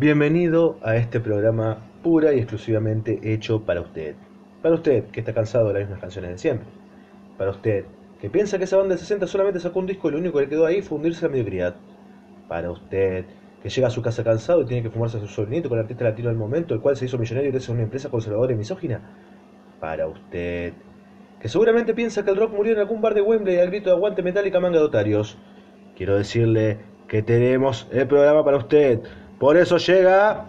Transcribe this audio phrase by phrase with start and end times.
[0.00, 4.14] Bienvenido a este programa pura y exclusivamente hecho para usted.
[4.62, 6.66] Para usted que está cansado de las mismas canciones de siempre.
[7.36, 7.84] Para usted
[8.18, 10.44] que piensa que esa banda de 60 solamente sacó un disco y lo único que
[10.44, 11.74] le quedó ahí fue hundirse la mediocridad.
[12.48, 13.26] Para usted
[13.62, 15.82] que llega a su casa cansado y tiene que fumarse a su sobrinito con el
[15.82, 18.56] artista latino del momento, el cual se hizo millonario gracias a una empresa conservadora y
[18.56, 19.02] misógina.
[19.80, 20.72] Para usted
[21.42, 23.96] que seguramente piensa que el rock murió en algún bar de Wembley al grito de
[23.96, 25.36] aguante metálica manga de otarios.
[25.94, 29.02] Quiero decirle que tenemos el programa para usted.
[29.40, 30.44] Por eso llega...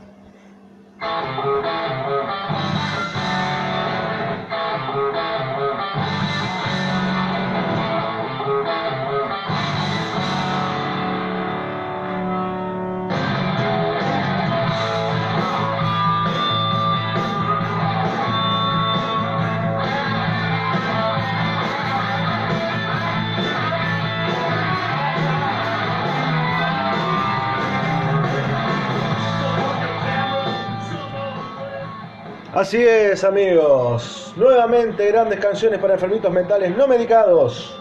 [32.62, 34.36] Así es, amigos.
[34.38, 37.76] Nuevamente grandes canciones para enfermitos mentales no medicados.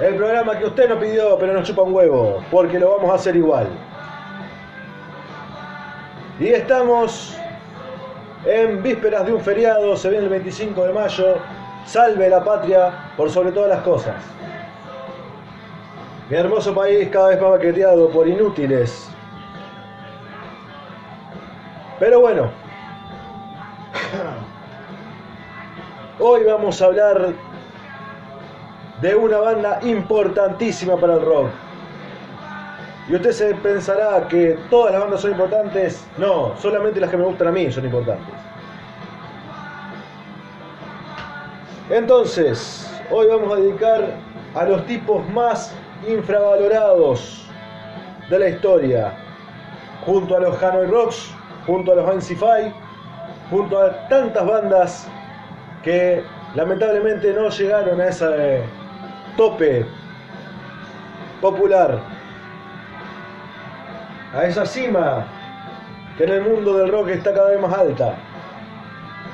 [0.00, 3.14] El programa que usted no pidió, pero nos chupa un huevo, porque lo vamos a
[3.14, 3.68] hacer igual.
[6.40, 7.36] Y estamos
[8.44, 11.36] en vísperas de un feriado, se viene el 25 de mayo.
[11.86, 14.16] Salve la patria por sobre todas las cosas.
[16.28, 19.08] Mi hermoso país cada vez más baqueteado por inútiles.
[22.00, 22.50] Pero bueno,
[26.24, 27.32] Hoy vamos a hablar
[29.00, 31.48] de una banda importantísima para el rock.
[33.08, 36.06] Y usted se pensará que todas las bandas son importantes.
[36.18, 38.32] No, solamente las que me gustan a mí son importantes.
[41.90, 44.14] Entonces, hoy vamos a dedicar
[44.54, 45.74] a los tipos más
[46.06, 47.48] infravalorados
[48.30, 49.12] de la historia.
[50.06, 51.34] Junto a los Hanoi Rocks,
[51.66, 52.72] junto a los Ansify,
[53.50, 55.08] junto a tantas bandas
[55.82, 56.22] que
[56.54, 58.62] lamentablemente no llegaron a ese
[59.36, 59.84] tope
[61.40, 61.98] popular,
[64.34, 65.26] a esa cima
[66.16, 68.14] que en el mundo del rock está cada vez más alta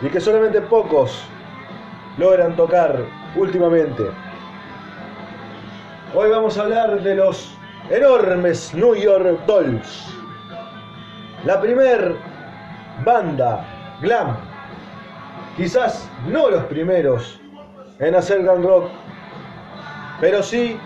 [0.01, 1.25] y que solamente pocos
[2.17, 3.05] logran tocar
[3.37, 4.05] últimamente.
[6.15, 7.55] Hoy vamos a hablar de los
[7.91, 10.15] enormes New York Dolls.
[11.45, 12.17] La primer
[13.05, 13.65] banda
[14.01, 14.48] glam.
[15.59, 17.41] Quizás no los primeros
[17.99, 18.89] en hacer glam rock,
[20.21, 20.79] pero sí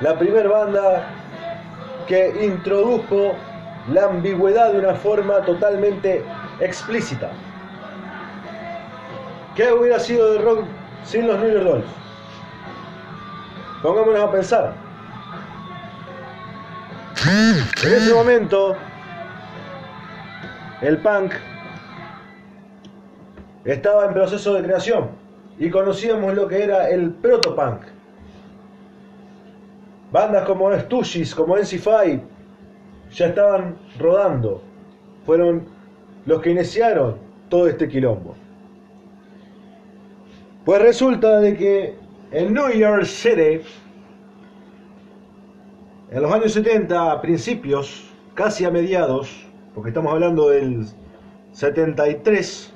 [0.00, 1.06] la primera banda
[2.06, 3.34] que introdujo
[3.92, 6.24] la ambigüedad de una forma totalmente
[6.60, 7.30] explícita.
[9.54, 10.64] ¿Qué hubiera sido de rock
[11.04, 11.86] sin los New York Dolls?
[13.82, 14.74] Pongámonos a pensar.
[17.84, 18.76] En ese momento,
[20.80, 21.34] el punk
[23.64, 25.10] estaba en proceso de creación
[25.58, 27.82] y conocíamos lo que era el protopunk.
[30.12, 32.20] Bandas como Stooges, como NC5
[33.12, 34.62] ya estaban rodando.
[35.24, 35.66] Fueron
[36.26, 37.16] los que iniciaron
[37.48, 38.34] todo este quilombo.
[40.64, 41.96] Pues resulta de que
[42.32, 43.60] en New York City,
[46.10, 50.86] en los años 70, a principios, casi a mediados, porque estamos hablando del
[51.52, 52.73] 73,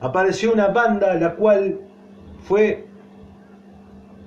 [0.00, 1.80] apareció una banda la cual
[2.42, 2.86] fue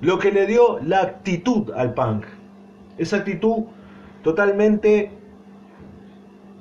[0.01, 2.25] lo que le dio la actitud al punk.
[2.97, 3.65] Esa actitud
[4.23, 5.11] totalmente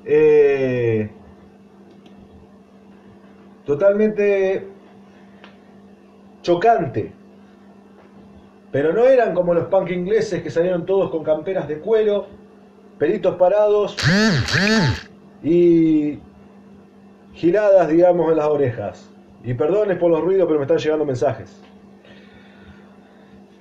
[0.05, 1.09] eh,
[3.65, 4.67] totalmente
[6.41, 7.13] chocante.
[8.71, 12.27] Pero no eran como los punk ingleses que salieron todos con camperas de cuero,
[12.97, 13.97] pelitos parados
[15.43, 16.19] y
[17.33, 19.09] giradas, digamos, en las orejas.
[19.43, 21.61] Y perdones por los ruidos, pero me están llegando mensajes.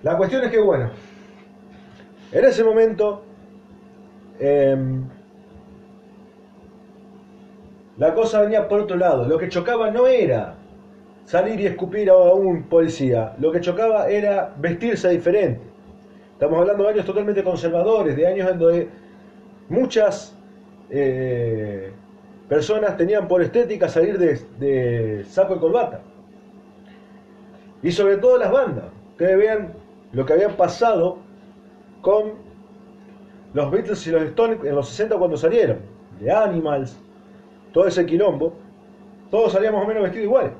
[0.02, 0.90] La cuestión es que, bueno,
[2.32, 3.22] en ese momento,
[4.38, 5.04] em,
[7.98, 9.26] la cosa venía por otro lado.
[9.26, 10.54] Lo que chocaba no era
[11.24, 13.34] salir y escupir a un policía.
[13.38, 15.60] Lo que chocaba era vestirse diferente.
[16.32, 18.88] Estamos hablando de años totalmente conservadores, de años en donde
[19.68, 20.34] muchas
[20.88, 21.89] eh,
[22.50, 26.00] personas tenían por estética salir de, saco y corbata.
[27.80, 28.86] Y sobre todo las bandas.
[29.12, 29.72] Ustedes vean
[30.12, 31.18] lo que habían pasado
[32.02, 32.32] con
[33.54, 35.78] los Beatles y los Stones en los 60 cuando salieron.
[36.18, 36.98] De Animals,
[37.72, 38.52] todo ese quilombo.
[39.30, 40.52] Todos salían más o menos vestidos iguales.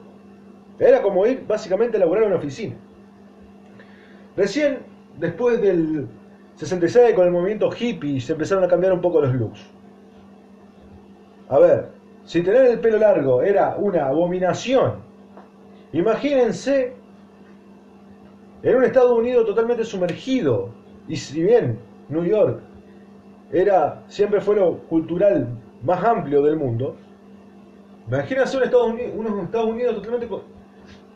[0.79, 2.77] Era como ir básicamente a laburar en una oficina.
[4.37, 4.79] Recién,
[5.19, 6.07] después del
[6.55, 9.80] 66, con el movimiento hippie, se empezaron a cambiar un poco los looks.
[11.51, 11.89] A ver,
[12.25, 14.95] si tener el pelo largo era una abominación,
[15.93, 16.95] imagínense
[18.63, 20.69] en un Estados Unidos totalmente sumergido,
[21.09, 21.77] y si bien
[22.09, 22.61] New York
[23.53, 25.49] era, siempre fue lo cultural
[25.83, 26.95] más amplio del mundo,
[28.07, 30.29] imagínense un Estados Unidos, unos Estados Unidos totalmente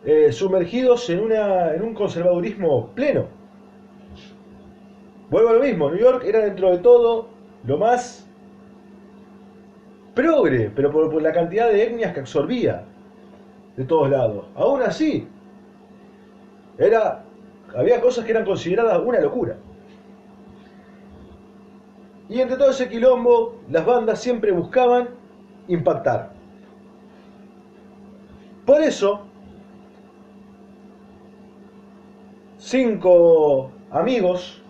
[0.05, 3.27] eh, sumergidos en, una, en un conservadurismo pleno.
[5.31, 7.29] Vuelvo a lo mismo, New York era dentro de todo
[7.65, 8.24] lo más
[10.15, 12.85] progre, pero por, la cantidad de etnias que absorbía
[13.77, 14.47] de todos lados.
[14.55, 15.27] Aún así,
[16.79, 17.25] era,
[17.77, 19.57] había cosas que eran consideradas una locura.
[22.29, 25.09] Y entre todo ese quilombo, las bandas siempre buscaban
[25.69, 26.31] impactar.
[28.65, 29.27] Por eso,
[32.57, 34.63] cinco amigos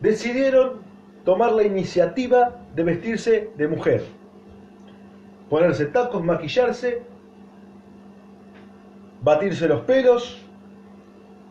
[0.00, 0.80] decidieron
[1.24, 4.04] tomar la iniciativa de vestirse de mujer,
[5.48, 7.02] ponerse tacos, maquillarse,
[9.22, 10.40] batirse los pelos,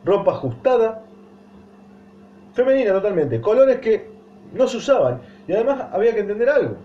[0.05, 1.03] ropa ajustada,
[2.53, 4.09] femenina totalmente, colores que
[4.53, 5.21] no se usaban.
[5.47, 6.77] Y además había que entender algo.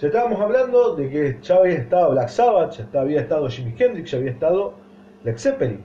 [0.00, 4.10] Ya estábamos hablando de que ya había estado Black Sabbath, ya había estado Jimi Hendrix,
[4.10, 4.74] ya había estado
[5.22, 5.84] Led Zeppelin.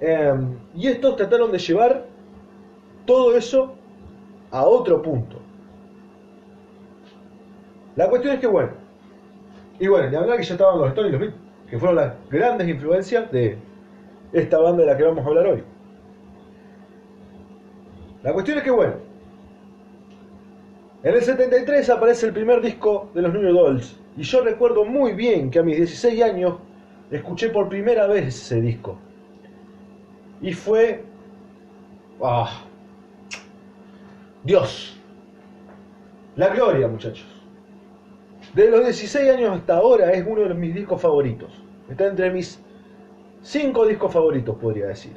[0.00, 2.06] Em, y estos trataron de llevar
[3.04, 3.74] todo eso
[4.52, 5.38] a otro punto.
[7.96, 8.70] La cuestión es que, bueno,
[9.80, 12.68] y bueno, de hablar que ya estaban los Stones los Beatles, que fueron las grandes
[12.68, 13.58] influencias de
[14.32, 15.64] esta banda de la que vamos a hablar hoy.
[18.22, 18.94] La cuestión es que, bueno,
[21.02, 25.12] en el 73 aparece el primer disco de los New Dolls, y yo recuerdo muy
[25.12, 26.58] bien que a mis 16 años
[27.10, 28.98] escuché por primera vez ese disco.
[30.40, 31.04] Y fue...
[32.22, 32.64] Ah,
[34.44, 34.96] Dios.
[36.36, 37.26] La gloria, muchachos.
[38.54, 41.50] De los 16 años hasta ahora es uno de mis discos favoritos.
[41.88, 42.60] Está entre mis
[43.42, 45.12] 5 discos favoritos, podría decir.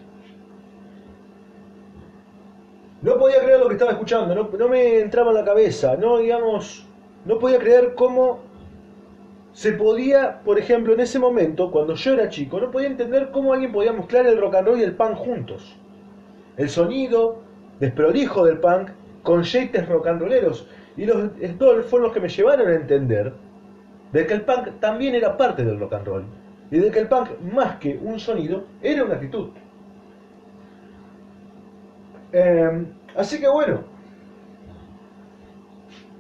[3.02, 6.18] No podía creer lo que estaba escuchando, no, no me entraba en la cabeza, no,
[6.18, 6.88] digamos,
[7.26, 8.40] no podía creer cómo
[9.54, 13.54] se podía, por ejemplo, en ese momento, cuando yo era chico, no podía entender cómo
[13.54, 15.76] alguien podía mezclar el rock and roll y el punk juntos.
[16.58, 17.38] El sonido
[17.80, 18.90] desprolijo del punk
[19.26, 20.68] con jeites rolleros.
[20.96, 23.34] Y los Stones fueron los que me llevaron a entender
[24.14, 26.26] de que el punk también era parte del rock and roll.
[26.72, 29.50] Y de que el punk, más que un sonido, era una actitud.
[32.32, 33.82] Em, así que bueno,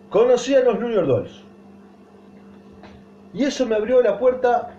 [0.09, 1.43] conocí a los New York Dolls.
[3.33, 4.75] Y eso me abrió la puerta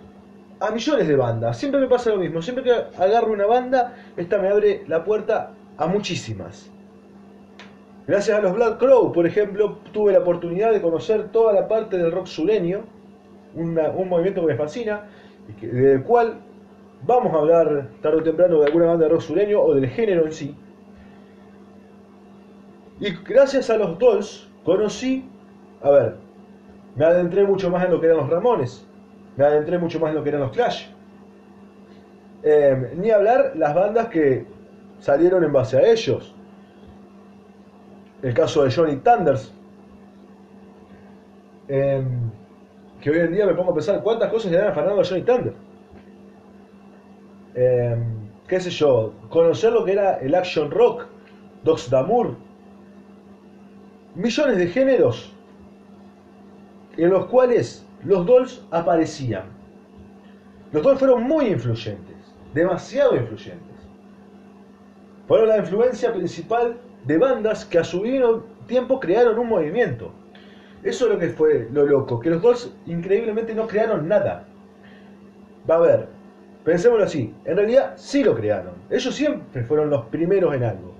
[0.59, 1.59] a millones de bandas.
[1.59, 2.43] Siempre me pasa lo mismo.
[2.43, 6.71] Siempre que agarro una banda, esta me abre la puerta a muchísimas.
[8.07, 11.99] Gracias a los Black Crow, por ejemplo, tuve la oportunidad de conocer toda la parte
[11.99, 12.85] del rock sureño,
[13.55, 13.75] un
[14.09, 15.07] movimiento que me fascina,
[15.61, 16.39] y del cual
[17.05, 20.25] vamos a hablar tarde o temprano de alguna banda de rock sureño o del género
[20.25, 20.55] en sí.
[23.01, 25.29] Y gracias a los Dolls conocí,
[25.83, 26.17] a ver,
[26.95, 28.87] me adentré mucho más en lo que eran los Ramones,
[29.37, 30.87] me adentré mucho más en lo que eran los Clash.
[32.45, 34.47] Em, ni hablar las bandas que
[35.01, 36.36] salieron en base a ellos.
[38.23, 39.53] El caso de Johnny Thunders.
[41.69, 42.31] Em,
[43.01, 45.23] que hoy en día me pongo a pensar cuántas cosas le dan a Fernando Johnny
[45.23, 45.55] Thunder.
[47.55, 51.07] Em, qué sé yo, conocer lo que era el action rock,
[51.65, 52.37] Dogs Damour,
[54.15, 55.33] millones de géneros
[56.97, 59.45] en los cuales los Dolls aparecían.
[60.73, 62.17] Los Dolls fueron muy influyentes,
[62.55, 63.77] demasiado influyentes.
[65.27, 68.03] Fueron la influencia principal de bandas que a su
[68.67, 70.11] tiempo crearon un movimiento.
[70.83, 74.45] Eso es lo que fue lo loco, que los Dolls increíblemente no crearon nada.
[75.69, 76.09] Va a ver,
[76.65, 78.75] pensémoslo así, en realidad sí lo crearon.
[78.91, 80.95] Ellos siempre fueron los primeros en algo.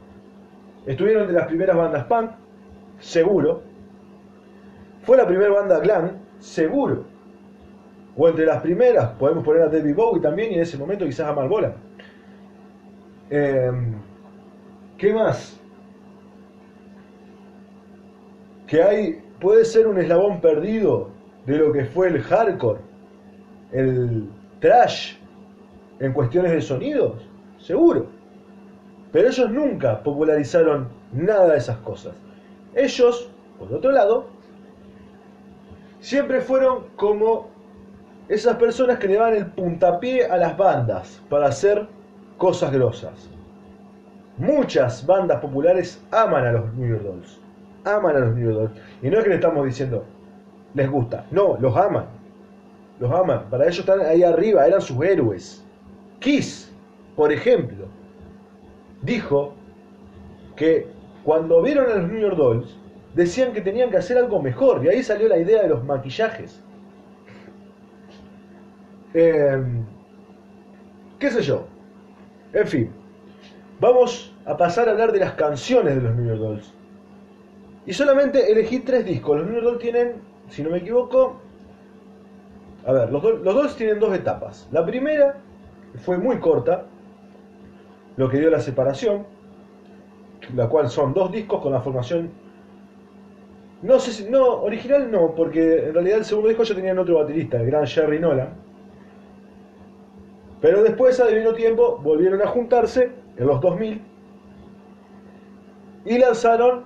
[0.87, 2.31] Estuvieron de las primeras bandas punk,
[2.99, 3.63] seguro.
[5.03, 7.05] Fue la primera banda glam, seguro.
[8.17, 11.29] O entre las primeras, podemos poner a David Bowie también y en ese momento quizás
[11.29, 11.75] a Marbola.
[13.29, 13.95] Em,
[14.97, 15.56] ¿Qué más?
[18.67, 21.11] Que hay, puede ser un eslabón perdido
[21.47, 22.81] de lo que fue el hardcore,
[23.73, 24.29] el
[24.61, 25.15] trash
[26.01, 27.15] en cuestiones de sonidos,
[27.59, 28.07] seguro.
[29.13, 32.15] Pero ellos nunca popularizaron nada de esas cosas.
[32.75, 34.27] Ellos, por otro lado,
[36.01, 37.49] siempre fueron como
[38.29, 41.87] esas personas que le dan el puntapié a las bandas para hacer
[42.37, 43.31] cosas grosas.
[44.37, 47.41] Muchas bandas populares aman a los New Dolls.
[47.87, 48.73] Aman a los New Dolls.
[49.03, 50.05] Y no es que le estamos diciendo,
[50.75, 51.27] les gusta.
[51.31, 52.07] No, los aman.
[52.99, 53.49] Los aman.
[53.51, 55.65] Para ellos están ahí arriba, eran sus héroes.
[56.19, 56.73] Kiss,
[57.15, 57.87] por ejemplo,
[59.03, 59.55] dijo
[60.57, 60.87] que
[61.25, 62.77] cuando vieron a los New York Dolls,
[63.15, 64.85] decían que tenían que hacer algo mejor.
[64.85, 66.63] Y ahí salió la idea de los maquillajes.
[69.15, 69.85] Em,
[71.19, 71.67] ¿Qué sé yo?
[72.53, 72.91] En fin,
[73.81, 76.76] vamos a pasar a hablar de las canciones de los New York Dolls.
[77.87, 79.39] Y solamente elegí tres discos.
[79.39, 80.15] Los New tienen,
[80.49, 81.41] si no me equivoco,
[82.85, 84.69] a ver, los, los Dolls tienen dos etapas.
[84.73, 85.37] La primera
[86.05, 86.85] fue muy corta,
[88.17, 89.27] lo que dio la separación,
[90.55, 92.31] la cual son dos discos con la formación
[93.83, 97.17] no sé si, no, original no, porque en realidad el segundo disco ya tenían otro
[97.19, 98.55] baterista, el gran Jerry Nolan.
[100.61, 104.03] Pero después, adivino tiempo, volvieron a juntarse en los 2000
[106.07, 106.85] y lanzaron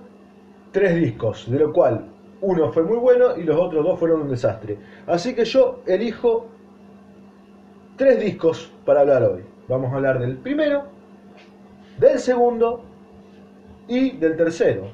[0.71, 2.05] tres discos, de lo cual
[2.41, 4.77] uno fue muy bueno y los otros dos fueron un desastre.
[5.05, 6.47] Así que yo elijo
[7.97, 9.43] tres discos para hablar hoy.
[9.67, 10.85] Vamos a hablar del primero,
[11.99, 12.83] del segundo
[13.87, 14.89] y del tercero.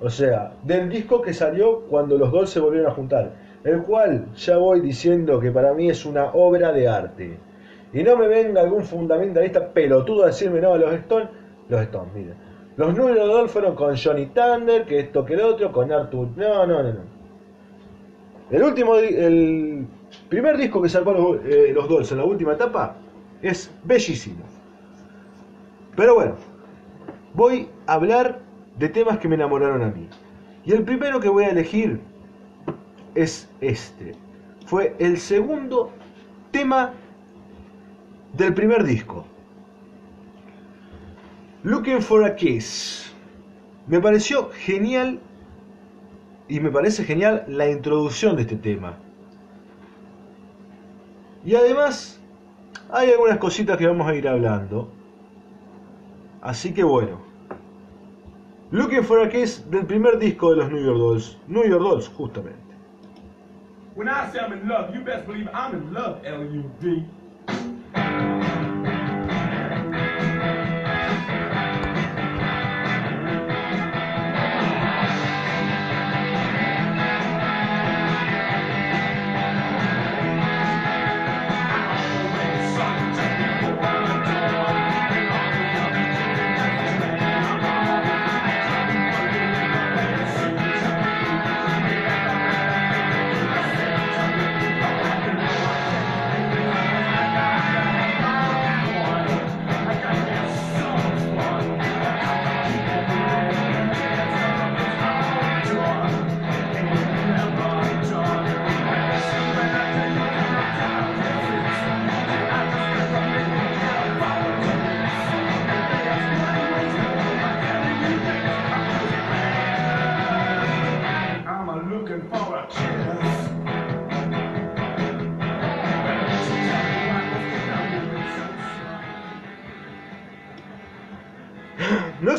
[0.00, 3.32] O sea, del disco que salió cuando los dos se volvieron a juntar.
[3.62, 7.38] El cual ya voy diciendo que para mí es una obra de arte.
[7.92, 11.28] Y no me venga algún fundamentalista pelotudo a decirme, no, los Stones,
[11.68, 12.51] los Stones, miren.
[12.76, 16.28] Los New Dolls fueron con Johnny Thunder, que esto que el otro, con Arthur.
[16.36, 17.00] No, no, no, no.
[18.50, 19.86] El último, el
[20.28, 22.96] primer disco que sacó los, eh, los Dolls en la última etapa
[23.42, 24.44] es bellísimo.
[25.96, 26.34] Pero bueno,
[27.34, 28.40] voy a hablar
[28.78, 30.08] de temas que me enamoraron a mí.
[30.64, 32.00] Y el primero que voy a elegir
[33.14, 34.14] es este.
[34.66, 35.90] Fue el segundo
[36.50, 36.92] tema
[38.32, 39.26] del primer disco.
[41.64, 43.12] Looking for a Kiss.
[43.86, 45.20] Me pareció genial
[46.48, 48.96] y me parece genial la introducción de este tema.
[51.44, 52.20] Y además
[52.90, 54.88] hay algunas cositas que vamos a ir hablando.
[56.40, 57.20] Así que bueno.
[58.72, 61.38] Looking for a Kiss del primer disco de los New York Dolls.
[61.46, 62.58] New York Dolls, justamente.
[63.94, 67.04] When I say I'm in love, you best believe I'm in love, L-U-V.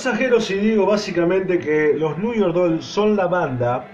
[0.05, 3.85] Exagero si digo básicamente que los New York Dolls son la banda.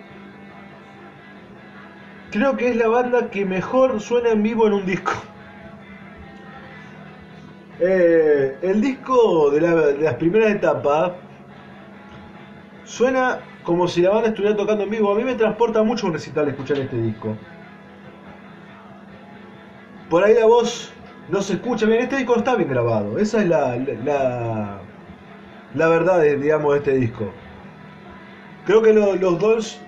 [2.31, 5.11] Creo que es la banda que mejor suena en vivo en un disco.
[7.81, 9.61] Eh, el disco de,
[10.01, 11.13] las primeras etapas
[12.83, 15.13] suena como si la banda estuviera tocando en vivo.
[15.13, 17.37] A mí me transporta mucho un recital escuchar este disco.
[20.09, 20.91] Por ahí la voz
[21.29, 22.01] no se escucha bien.
[22.01, 23.17] Este disco está bien grabado.
[23.17, 24.81] Esa es la
[25.73, 27.31] verdad, digamos, de este disco.
[28.65, 29.79] Creo que los Dolls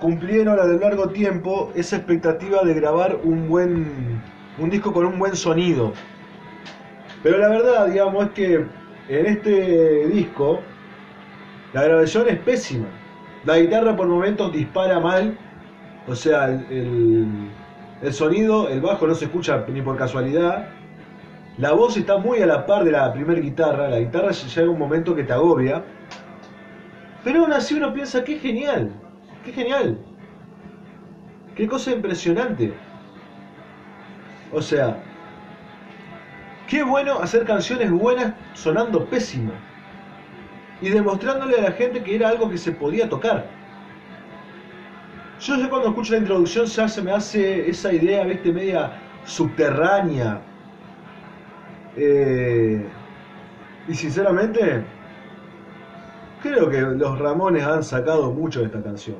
[0.00, 4.20] cumplieron a lo largo tiempo esa expectativa de grabar un buen
[4.58, 5.92] un disco con un buen sonido.
[7.22, 8.54] Pero la verdad, digamos, es que
[9.08, 10.60] en este disco
[11.72, 12.86] la grabación es pésima.
[13.44, 15.36] La guitarra por momentos dispara mal,
[16.06, 17.28] o sea, el,
[18.02, 20.68] el sonido, el bajo no se escucha ni por casualidad.
[21.62, 24.80] La voz está muy a la par de la primera guitarra, la guitarra llega un
[24.80, 25.84] momento que te agobia.
[27.22, 28.90] Pero aún así uno piensa, qué genial,
[29.44, 29.96] qué genial.
[31.54, 32.74] Qué cosa impresionante.
[34.52, 35.04] O sea,
[36.66, 39.52] qué bueno hacer canciones buenas sonando pésimo.
[40.80, 43.46] Y demostrándole a la gente que era algo que se podía tocar.
[45.38, 50.42] Yo ya cuando escucho la introducción ya se me hace esa idea, viste, media subterránea,
[51.96, 52.86] eh,
[53.88, 54.84] y sinceramente,
[56.42, 59.18] Creo que los Ramones han sacado mucho de esta canción.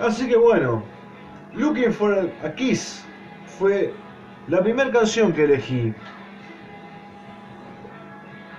[0.00, 0.84] Así que bueno,
[1.54, 3.04] Looking for a Kiss
[3.58, 3.92] fue
[4.46, 5.92] la primera canción que elegí.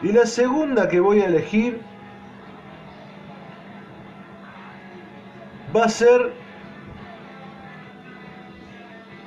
[0.01, 1.79] Y la segunda que voy a elegir
[5.73, 6.33] va a ser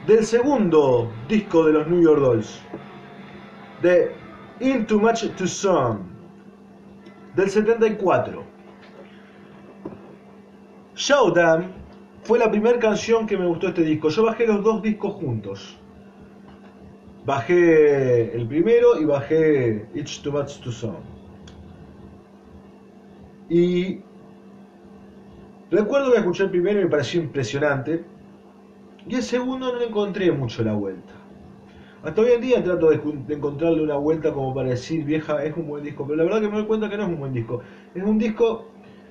[0.08, 2.60] del segundo disco de los New York Dolls,
[3.82, 4.10] de
[4.60, 5.98] In Too Much to Some,
[7.36, 8.42] del 74.
[10.96, 11.70] Showdown
[12.22, 14.08] fue la primera canción que me gustó este disco.
[14.08, 15.78] Yo bajé los dos discos juntos.
[17.26, 20.96] Bajé el primero y bajé It's Too Much to Some.
[23.50, 24.00] Y
[25.70, 28.04] recuerdo que escuché el primero y me pareció impresionante.
[29.08, 31.14] Y el segundo no encontré mucho la vuelta.
[32.02, 33.00] Hasta hoy en día trato de,
[33.34, 36.04] encontrarle una vuelta como para decir, vieja, es un buen disco.
[36.06, 37.60] Pero la verdad que me doy cuenta que no es un buen disco.
[37.94, 38.66] Es un disco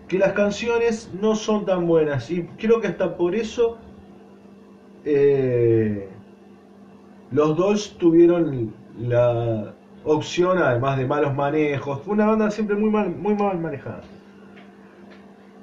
[0.08, 2.30] que las canciones no son tan buenas.
[2.30, 3.78] Y creo que hasta por eso
[5.04, 6.08] eh,
[7.32, 9.74] los dos tuvieron la
[10.06, 12.02] opción, además de malos manejos.
[12.04, 14.02] Fue una banda siempre muy mal, muy mal manejada.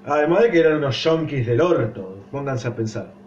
[0.04, 3.23] Además de que eran unos yonkis del orto, pónganse a pensar.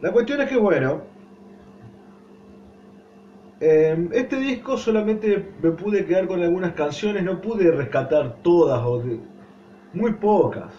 [0.00, 1.02] La cuestión es que, bueno,
[3.60, 9.02] eh, este disco solamente me pude quedar con algunas canciones, no pude rescatar todas, o
[9.92, 10.72] muy pocas.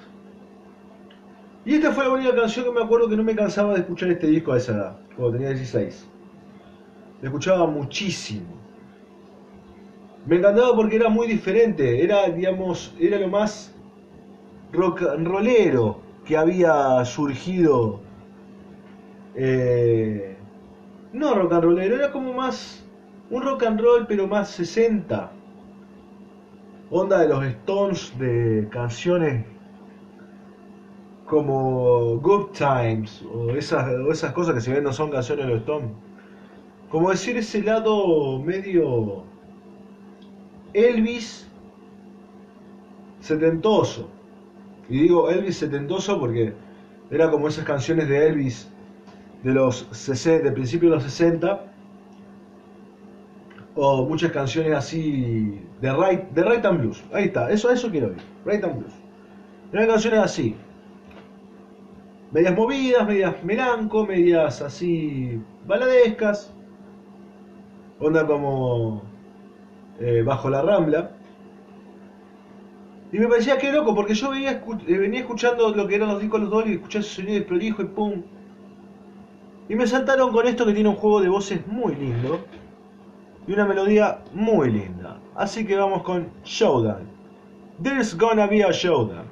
[1.66, 4.10] Y esta fue la única canción que me acuerdo que no me cansaba de escuchar
[4.10, 6.08] este disco a esa edad, cuando tenía 16.
[7.22, 8.48] Lo escuchaba muchísimo.
[10.26, 13.76] Me encantaba porque era muy diferente, era, digamos, era lo más
[14.72, 18.02] rock and rollero que había surgido
[19.42, 20.36] eh,
[21.14, 22.84] no rock and rollero, era como más
[23.30, 25.32] un rock and roll pero más 60.
[26.92, 29.46] Onda de los Stones de canciones
[31.26, 35.52] como Good Times o esas, o esas cosas que si bien no son canciones de
[35.54, 35.92] los Stones.
[36.90, 39.24] Como decir ese lado medio
[40.74, 41.48] Elvis
[43.22, 44.10] setentoso.
[44.90, 46.54] Y digo Elvis setentoso porque
[47.10, 48.70] era como esas canciones de Elvis
[49.44, 51.66] de los 60, de principios de los 60
[53.76, 57.04] o muchas canciones así de right, de right and blues.
[57.14, 58.94] Ahí está, eso eso quiero oír, right and blues.
[59.72, 60.56] Eran canciones así,
[62.32, 66.54] medias movidas, medias melanco, medias así baladescas,
[68.00, 69.04] onda como
[70.00, 71.12] eh, bajo la rambla.
[73.12, 74.52] Y me parecía que loco, porque yo venía,
[74.88, 77.82] eh, venía escuchando lo que eran los discos los dos y escuchaba ese sonido prolijo
[77.82, 78.24] y pum,
[79.70, 82.40] y me saltaron con esto que tiene un juego de voces muy lindo
[83.48, 85.20] y una melodía muy linda.
[85.36, 87.08] Así que vamos con Showdown.
[87.82, 89.29] There's gonna be a showdown.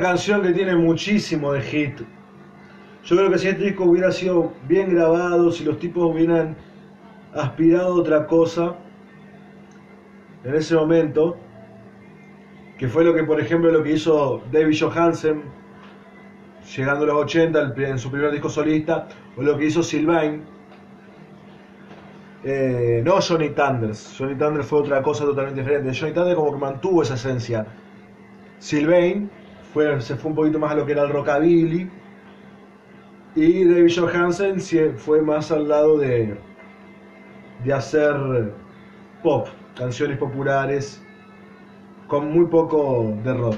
[0.00, 2.00] Canción que tiene muchísimo de hit.
[3.04, 6.56] Yo creo que si este disco hubiera sido bien grabado, si los tipos hubieran
[7.34, 8.76] aspirado a otra cosa
[10.44, 11.36] en ese momento,
[12.78, 15.42] que fue lo que, por ejemplo, lo que hizo David Johansen,
[16.76, 20.42] llegando a los 80 en su primer disco solista, o lo que hizo Sylvain.
[22.42, 25.92] Eh, no Johnny Thunders, Johnny Thunders fue otra cosa totalmente diferente.
[25.98, 27.66] Johnny Thunders como que mantuvo esa esencia.
[28.58, 29.30] Sylvain
[29.72, 31.90] fue, se fue un poquito más a lo que era el rockabilly.
[33.36, 34.60] Y David Johansen
[34.96, 36.36] fue más al lado de,
[37.64, 38.52] de hacer
[39.22, 41.02] pop, canciones populares
[42.08, 43.56] con muy poco de rock.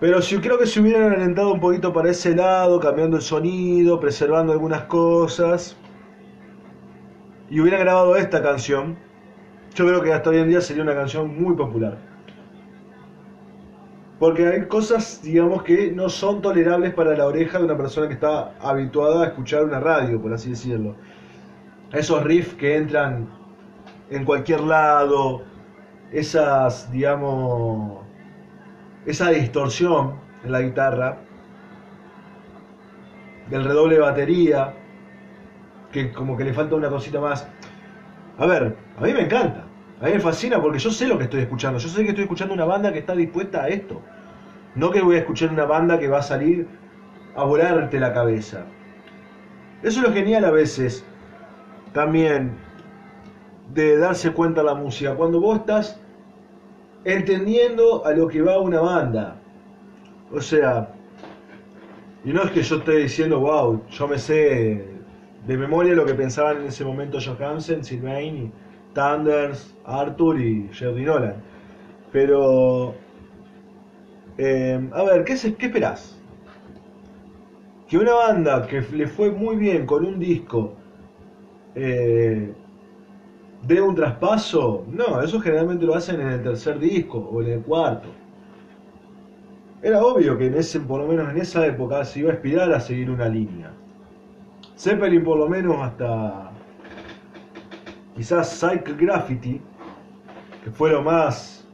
[0.00, 4.00] Pero si creo que se hubieran alentado un poquito para ese lado, cambiando el sonido,
[4.00, 5.76] preservando algunas cosas,
[7.50, 8.96] y hubiera grabado esta canción,
[9.74, 12.09] yo creo que hasta hoy en día sería una canción muy popular.
[14.20, 18.12] Porque hay cosas, digamos, que no son tolerables para la oreja de una persona que
[18.12, 20.94] está habituada a escuchar una radio, por así decirlo.
[21.90, 23.30] Esos riffs que entran
[24.10, 25.40] en cualquier lado,
[26.12, 28.04] esas, digamos,
[29.06, 31.16] esa distorsión en la guitarra,
[33.48, 34.74] del redoble de batería,
[35.92, 37.48] que como que le falta una cosita más.
[38.36, 39.59] A ver, a mí me encanta,
[40.00, 42.24] a mí me fascina porque yo sé lo que estoy escuchando, yo sé que estoy
[42.24, 44.00] escuchando una banda que está dispuesta a esto,
[44.74, 46.66] no que voy a escuchar una banda que va a salir
[47.36, 48.64] a volarte la cabeza.
[49.82, 51.04] Eso es lo genial a veces,
[51.92, 52.56] también,
[53.72, 55.14] de darse cuenta la música.
[55.14, 56.00] Cuando vos estás
[57.04, 59.36] entendiendo a lo que va una banda.
[60.32, 60.90] O sea,
[62.24, 64.86] y no es que yo esté diciendo, wow, yo me sé
[65.46, 68.52] de memoria lo que pensaban en ese momento Johansen, Sylvain,
[68.94, 71.34] Thunders, Arthur y Jerry Nolan.
[72.12, 72.94] Pero,
[74.38, 76.18] eh, a ver, ¿qué, ¿qué esperás?
[77.88, 80.74] Que una banda que le fue muy bien con un disco
[81.74, 82.52] eh,
[83.62, 87.60] de un traspaso, no, eso generalmente lo hacen en el tercer disco o en el
[87.60, 88.08] cuarto.
[89.82, 92.72] Era obvio que en ese, por lo menos en esa época se iba a aspirar
[92.72, 93.72] a seguir una línea.
[94.76, 96.49] Zeppelin por lo menos hasta
[98.16, 99.60] quizás Cycle Graffiti,
[100.64, 101.66] que fue lo más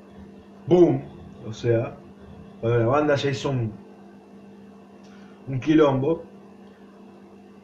[0.66, 1.02] boom,
[1.46, 1.96] o sea,
[2.60, 3.72] cuando la banda ya hizo un,
[5.48, 6.24] un quilombo.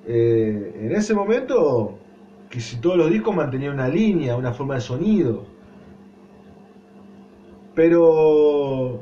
[0.07, 1.99] Eh, en ese momento
[2.51, 5.47] que si todos los discos mantenían una línea, una forma de sonido.
[7.75, 9.01] Pero,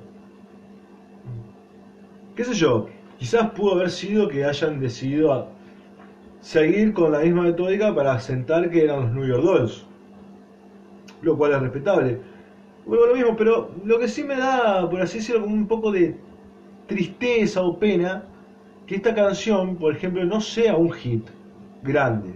[2.36, 2.86] qué sé yo,
[3.18, 5.48] quizás pudo haber sido que hayan decidido
[6.40, 9.86] seguir con la misma metódica para asentar que eran los New York Dolls,
[11.22, 12.20] lo cual es respetable.
[12.86, 15.92] Bueno, lo mismo, pero lo que sí me da, por así decirlo, como un poco
[15.92, 16.16] de
[16.86, 18.24] tristeza o pena,
[18.86, 21.24] que esta canción, por ejemplo, no sea un hit
[21.82, 22.32] grande.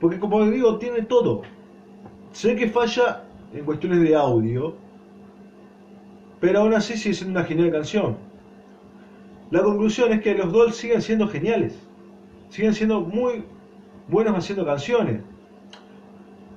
[0.00, 1.42] Porque como digo, tiene todo.
[2.32, 4.74] Sé que falla en cuestiones de audio,
[6.40, 8.16] pero aún así sigue siendo una genial canción.
[9.50, 11.78] La conclusión es que los Dolls siguen siendo geniales.
[12.52, 13.44] Siguen siendo muy
[14.08, 15.22] buenos haciendo canciones.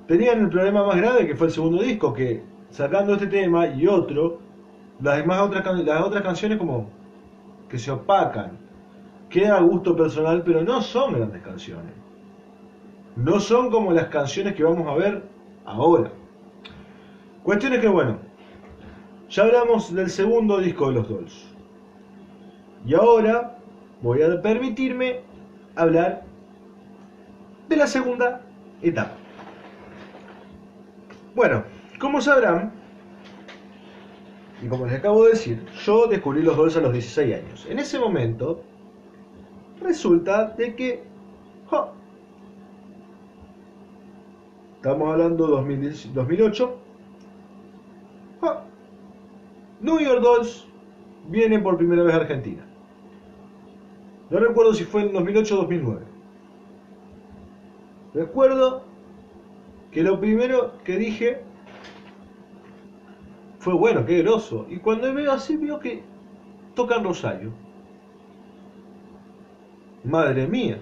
[0.10, 3.88] Tenían el problema más grave que fue el segundo disco, que sacando este tema y
[3.88, 4.40] otro,
[5.02, 6.90] las demás otras, las otras canciones como
[7.70, 8.58] que se opacan.
[9.30, 11.94] Queda a gusto personal, pero no son grandes canciones.
[13.16, 15.24] No son como las canciones que vamos a ver
[15.64, 16.12] ahora.
[17.42, 18.18] Cuestión es que, bueno,
[19.30, 21.56] ya hablamos del segundo disco de los Dolls.
[22.86, 23.60] Y ahora
[24.02, 25.24] voy a permitirme
[25.76, 26.24] hablar
[27.70, 28.42] de la segunda
[28.82, 29.14] etapa.
[31.36, 31.64] Bueno,
[32.00, 32.72] como sabrán,
[34.62, 37.68] y como les acabo de decir, yo descubrí los Dolls a los 16 años.
[37.70, 38.64] En ese momento,
[39.82, 41.16] resulta de que
[44.86, 46.78] Estamos hablando de 2008.
[48.44, 48.62] Ah,
[49.82, 50.68] New York Dolls
[51.28, 52.64] vienen por primera vez a Argentina.
[54.30, 56.02] No recuerdo si fue en 2008 o 2009.
[58.14, 58.84] Recuerdo
[59.92, 61.42] que lo primero que dije
[63.60, 64.66] fue bueno, qué groso.
[64.70, 66.04] Y cuando veo así, veo que
[66.76, 67.52] tocan Rosario.
[70.04, 70.80] Madre mía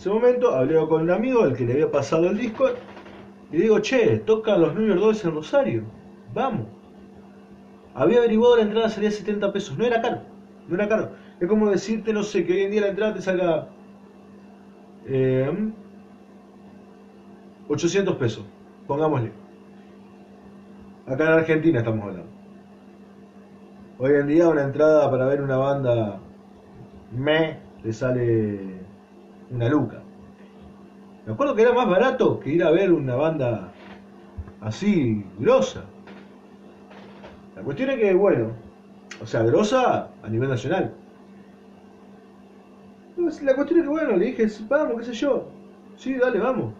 [0.00, 2.70] ese momento hablé con un amigo al que le había pasado el disco
[3.52, 5.82] y digo, che, tocan los New Dolls en Rosario,
[6.32, 6.66] vamos.
[7.94, 10.22] Había averiguado la entrada salía 70 pesos, no era caro,
[10.68, 11.10] no era caro.
[11.40, 13.68] Es como decirte, no sé, que hoy en día la entrada te salga
[17.68, 18.44] 800 eh, pesos,
[18.86, 19.32] pongámosle.
[21.06, 22.28] Acá en Argentina estamos hablando.
[23.98, 26.20] Hoy en día una entrada para ver una banda
[27.10, 28.60] me le sale
[29.50, 30.02] una luca.
[31.24, 33.72] Me acuerdo que era más barato que ir a ver una banda
[34.60, 35.84] así, grosa.
[37.56, 38.52] La cuestión es que, bueno,
[39.22, 40.94] o sea, grosa a nivel nacional.
[43.42, 45.44] La cuestión es que, bueno, le dije, vamos, qué sé yo.
[45.96, 46.72] Sí, dale, vamos.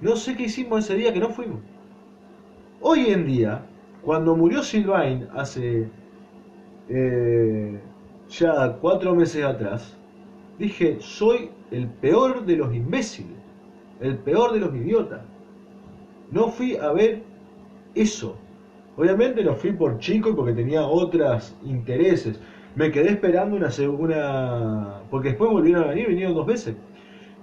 [0.00, 1.60] No sé qué hicimos ese día que no fuimos.
[2.80, 3.62] Hoy en día,
[4.02, 5.88] cuando murió Sylvain hace
[6.88, 7.80] eh,
[8.28, 9.96] ya cuatro meses atrás,
[10.58, 13.38] dije, soy el peor de los imbéciles,
[14.00, 15.22] el peor de los idiotas.
[16.30, 17.22] No fui a ver
[17.94, 18.36] eso.
[18.96, 22.38] Obviamente no fui por chico y porque tenía otros intereses.
[22.74, 25.02] Me quedé esperando una segunda...
[25.10, 26.74] Porque después volvieron a venir, vinieron dos veces.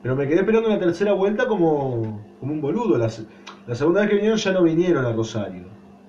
[0.02, 2.98] Pero me quedé esperando una tercera vuelta como, como un boludo.
[2.98, 5.65] La, segunda vez que vinieron ya no vinieron a Rosario.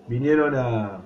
[0.08, 1.00] Vinieron a...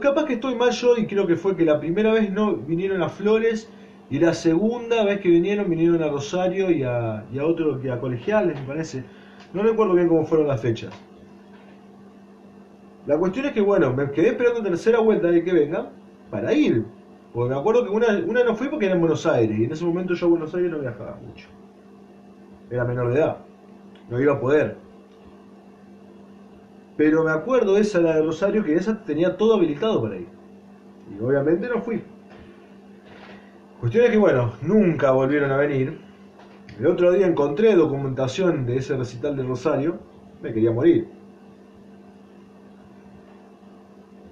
[0.00, 3.02] capaz que estoy mal yo y creo que fue que la primera vez no vinieron
[3.02, 3.70] a Flores
[4.10, 7.90] y la segunda vez que vinieron vinieron a Rosario y a, y a otro que
[7.90, 9.04] a Colegiales, me parece.
[9.52, 10.92] No recuerdo bien cómo fueron las fechas.
[13.06, 15.90] La cuestión es que, bueno, me quedé esperando tercera vuelta de que vengan
[16.30, 16.84] para ir.
[17.32, 19.72] Porque me acuerdo que una, una no fui porque era en Buenos Aires y en
[19.72, 21.46] ese momento yo a Buenos Aires no viajaba mucho.
[22.70, 23.36] Era menor de edad.
[24.10, 24.76] No iba a poder.
[26.96, 30.28] Pero me acuerdo esa, la de Rosario, que esa tenía todo habilitado para ir.
[31.14, 32.02] Y obviamente no fui.
[33.80, 36.00] Cuestión es que, bueno, nunca volvieron a venir.
[36.80, 39.98] El otro día encontré documentación de ese recital de Rosario.
[40.42, 41.15] Me quería morir.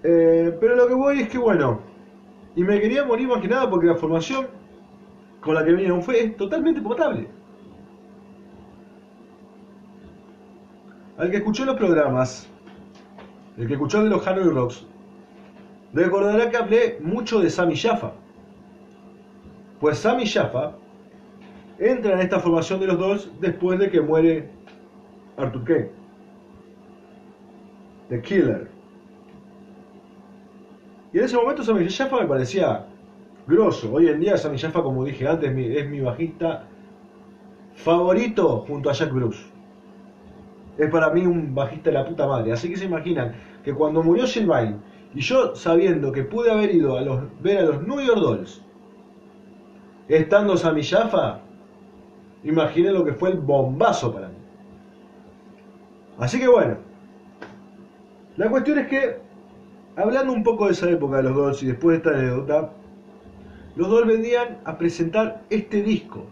[0.05, 1.81] Eh, pero lo que voy es que, bueno,
[2.55, 4.47] y me quería morir más que nada porque la formación
[5.41, 7.27] con la que vinieron fue totalmente potable.
[11.17, 12.47] Al que escuchó los programas,
[13.57, 14.87] el que escuchó de los Hanoi Rocks,
[15.95, 18.13] recordará que hablé mucho de Sammy Jaffa.
[19.81, 20.73] Pues Sammy Jaffa
[21.79, 24.51] entra en esta formación de los dos después de que muere
[25.39, 25.91] Arthur Kane.
[28.11, 28.74] The Killer.
[31.15, 32.87] Y en ese momento Sammy Jaffa me parecía
[33.47, 33.93] grosso.
[33.93, 36.67] Hoy en día Sammy Jaffa, como dije antes, es mi bajista
[37.77, 39.39] favorito junto a Jack Bruce.
[40.77, 42.51] Es para mí un bajista de la puta madre.
[42.51, 44.81] Así que se imaginan que cuando murió Sylvain
[45.15, 48.61] y yo sabiendo que pude haber ido a los, ver a los New York Dolls,
[50.09, 51.43] estando Sammy Jaffa,
[52.43, 54.35] imaginen lo que fue el bombazo para mí.
[56.19, 56.79] Así que bueno,
[58.37, 59.24] la cuestión es que
[59.97, 62.73] Hablando un poco de esa época de los Dolls y después de esta anécdota,
[63.77, 66.25] los Dolls vendían a presentar este disco.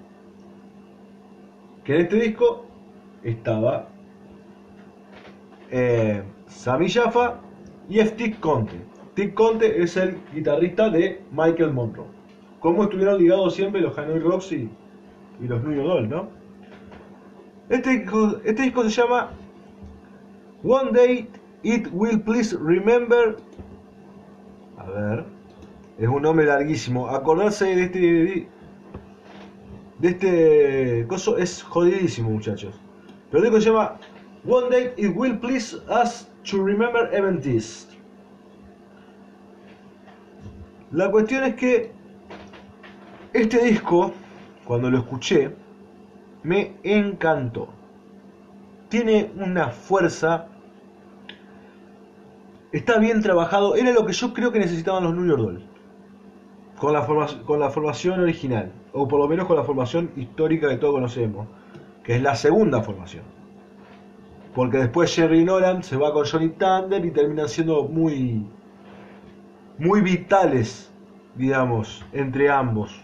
[1.85, 2.67] Que en este disco
[3.23, 3.89] estaba
[5.71, 7.41] eh, Sammy Jaffa
[7.89, 8.81] y Steve Conte.
[9.13, 12.07] Steve Conte es el guitarrista de Michael Monroe.
[12.61, 14.69] Como estuvieron ligados siempre los Hanoi Rocks y,
[15.41, 16.29] los New York Dolls, ¿no?
[17.69, 18.07] Este
[18.45, 19.31] este disco se llama
[20.63, 21.29] One Day
[21.63, 23.37] It Will Please Remember
[24.77, 25.25] a ver.
[25.99, 27.09] Es un nombre larguísimo.
[27.09, 28.49] Acordarse de este.
[29.99, 31.07] De este.
[31.09, 32.81] Coso es jodidísimo, muchachos.
[33.31, 33.99] Pero disco se llama
[34.47, 37.89] One Day It Will Please Us to Remember Events.
[40.91, 41.93] La cuestión es que
[43.33, 44.13] este disco,
[44.67, 45.55] cuando lo escuché,
[46.43, 47.69] me encantó.
[48.91, 50.49] Tiene una fuerza
[52.73, 55.63] está bien trabajado, era lo que yo creo que necesitaban los New York Dolls.
[56.81, 56.93] Con
[57.61, 61.47] la, formación original, o por lo menos con la formación histórica que todos conocemos,
[62.03, 63.23] que es la segunda formación.
[64.53, 68.45] Porque después Jerry Nolan se va con Johnny Thunder y terminan siendo muy,
[69.79, 70.91] muy vitales,
[71.37, 73.01] digamos, entre ambos.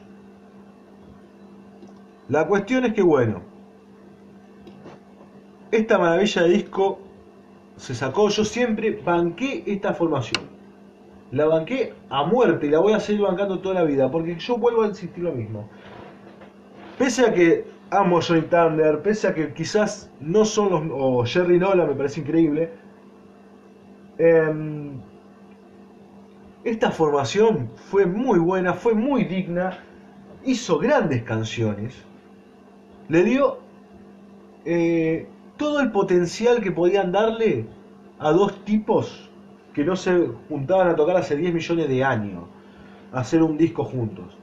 [2.29, 3.43] La cuestión es que, bueno,
[5.71, 6.99] esta maravilla de disco
[7.79, 10.45] se sacó, yo siempre banqué esta formación.
[11.31, 14.57] La banqué a muerte y la voy a seguir bancando toda la vida, porque yo
[14.57, 15.69] vuelvo a insistir lo mismo.
[16.99, 20.83] Pese a que amo Johnny Thunder, pese a que quizás no son los.
[20.93, 22.71] o Jerry Nola me parece increíble.
[24.19, 25.01] Em,
[26.65, 29.79] esta formación fue muy buena, fue muy digna,
[30.45, 31.95] hizo grandes canciones,
[33.09, 33.59] le dio
[34.65, 37.67] eh, todo el potencial que podían darle
[38.19, 39.29] a dos tipos
[39.75, 42.45] que no se juntaban a tocar hace 10 millones de años,
[43.13, 44.37] a hacer un disco juntos.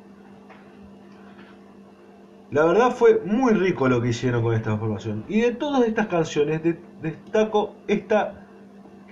[2.51, 5.25] La verdad fue muy rico lo que hicieron con esta formación.
[5.27, 6.61] Y de todas estas canciones
[7.01, 8.45] destaco esta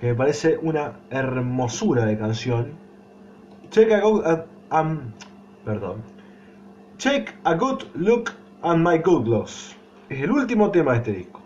[0.00, 2.72] que me parece una hermosura de canción.
[3.70, 4.24] Check a good,
[4.70, 5.12] um,
[5.64, 6.02] perdón.
[6.96, 8.30] Check a good look
[8.62, 9.76] at my good loss.
[10.08, 11.43] Es el último tema de este disco.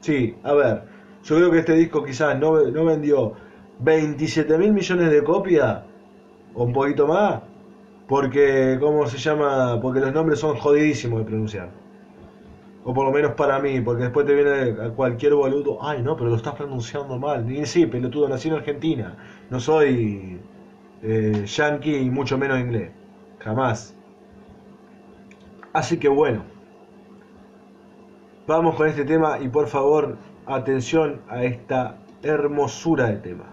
[0.00, 0.82] Sí, a ver,
[1.24, 3.34] Yo creo que este disco quizás no, no vendió
[3.80, 5.82] 27 mil millones de copias,
[6.54, 7.42] o un poquito más,
[8.08, 9.80] porque, ¿cómo se llama?
[9.80, 11.70] Porque los nombres son jodidísimos de pronunciar.
[12.84, 16.16] O por lo menos para mí, porque después te viene a cualquier boludo, ay no,
[16.16, 17.50] pero lo estás pronunciando mal.
[17.50, 19.16] Y sí, pelotudo, nací en Argentina.
[19.50, 20.40] No soy
[21.02, 22.92] eh, yankee y mucho menos inglés.
[23.40, 23.96] Jamás.
[25.72, 26.55] Así que bueno.
[28.46, 33.44] Vamos con este tema y por favor, atención a esta hermosura de tema.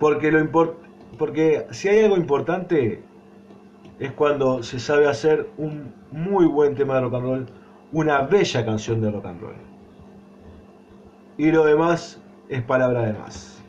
[0.00, 0.76] Porque lo
[1.18, 3.00] porque si hay algo importante
[4.00, 7.46] es cuando se sabe hacer un muy buen tema de rock and roll,
[7.92, 9.54] una bella canción de rock and roll.
[11.38, 13.62] Y lo demás es palabra de más.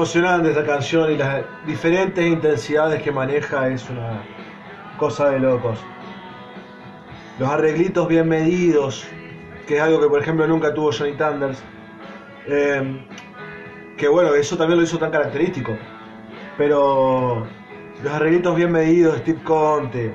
[0.00, 4.22] Emocionante esta canción y las diferentes intensidades que maneja es una
[4.96, 5.78] cosa de locos.
[7.38, 9.06] Los arreglitos bien medidos,
[9.66, 11.62] que es algo que por ejemplo nunca tuvo Johnny Thunders.
[12.46, 13.04] Em,
[13.98, 15.76] que bueno, eso también lo hizo tan característico.
[16.56, 17.46] Pero
[18.02, 20.14] los arreglitos bien medidos, Steve Conte,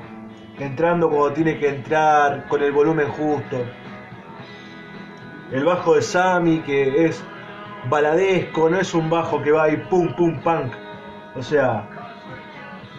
[0.58, 3.64] entrando como tiene que entrar, con el volumen justo.
[5.52, 7.22] El bajo de Sammy, que es
[7.88, 10.72] baladesco, no es un bajo que va ahí pum pum punk.
[11.34, 11.88] O sea,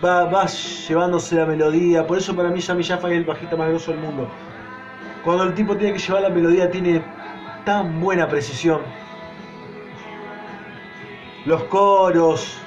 [0.04, 2.06] va, va llevándose la melodía.
[2.06, 4.28] Por eso para mí Sammy Jaffa es el bajista más grosso del mundo.
[5.24, 7.04] Cuando el tipo tiene que llevar la melodía tiene
[7.66, 8.82] tan buena precisión.
[11.46, 12.58] Los coros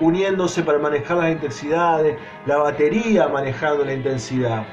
[0.00, 4.64] uniéndose para manejar las intensidades, la batería manejando la intensidad.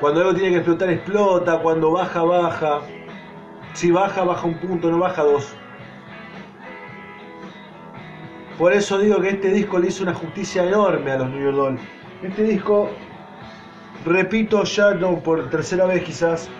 [0.00, 2.80] Cuando algo tiene que explotar, explota, cuando baja, baja.
[3.74, 5.54] Si baja, baja un punto, no baja dos.
[8.58, 11.56] Por eso digo que este disco le hizo una justicia enorme a los New York
[11.56, 11.80] Dolls.
[12.22, 12.90] Este disco,
[14.04, 16.50] repito ya no por tercera vez quizás,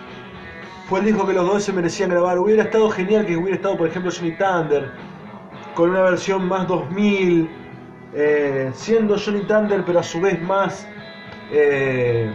[0.89, 2.39] fue el disco que los dos se merecían grabar.
[2.39, 4.91] Hubiera estado genial que hubiera estado, por ejemplo, Johnny Thunder,
[5.75, 7.47] con una versión más 2000,
[8.15, 10.87] eh, siendo Johnny Thunder, pero a su vez más,
[11.51, 12.33] eh,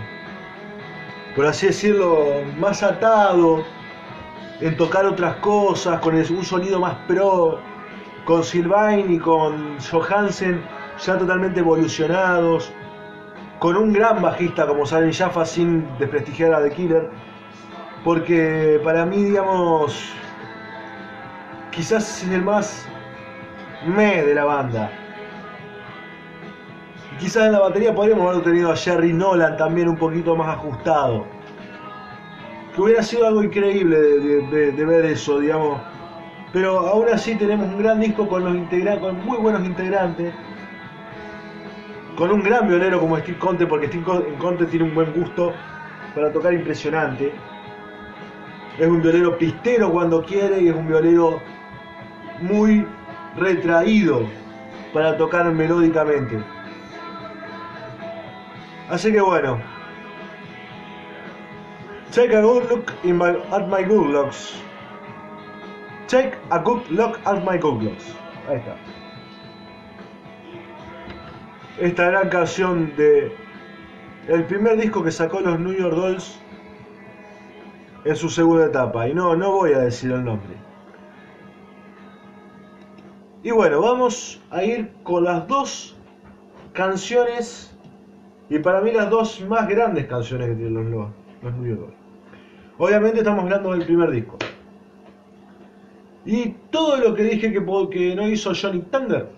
[1.35, 3.65] por así decirlo, más atado
[4.61, 7.59] en tocar otras cosas, con un sonido más pro,
[8.25, 10.63] con Sylvain y con Johansen
[11.05, 12.73] ya totalmente evolucionados,
[13.61, 17.11] con un gran bajista como Salen Jaffa sin desprestigiar a The Killer,
[18.05, 20.13] porque para mí, digamos,
[21.71, 22.89] quizás es el más
[23.87, 24.91] me de la banda.
[27.21, 31.38] quizás en la batería podríamos haber tenido a Jerry Nolan también un poquito más ajustado
[32.85, 35.81] hubiera sido algo increíble de, ver eso, digamos.
[36.53, 40.33] Pero aún así tenemos un gran disco con los integrantes, con muy buenos integrantes,
[42.17, 44.05] con un gran violero como Steve Conte, porque Steve
[44.39, 45.53] Conte tiene un buen gusto
[46.15, 47.33] para tocar impresionante.
[48.79, 51.41] Es un violero pistero cuando quiere y es un violero
[52.41, 52.87] muy
[53.37, 54.23] retraído
[54.93, 56.39] para tocar melódicamente.
[58.89, 59.78] Así que bueno.
[62.19, 64.53] Take a good look in my, at my good looks.
[66.09, 68.13] Take a good look at my good looks.
[68.49, 68.77] Ahí está.
[71.79, 73.31] Esta gran canción de
[74.27, 76.41] el primer disco que sacó los New York Dolls
[78.05, 79.07] en su segunda etapa.
[79.07, 80.57] Y no, no voy a decir el nombre.
[83.45, 85.97] Y bueno, vamos a ir con las dos
[86.73, 87.79] canciones
[88.49, 91.11] y para mí las dos más grandes canciones que tienen los,
[91.43, 91.98] los New York Dolls.
[92.79, 94.37] Obviamente estamos hablando del primer disco.
[96.25, 99.29] Y todo lo que dije que, no hizo Johnny Thunder,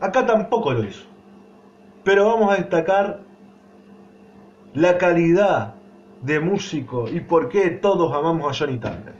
[0.00, 1.04] acá tampoco lo hizo.
[2.04, 3.20] Pero vamos a destacar
[4.74, 5.74] la calidad
[6.20, 9.14] de músico y por qué todos amamos a Johnny Thunder.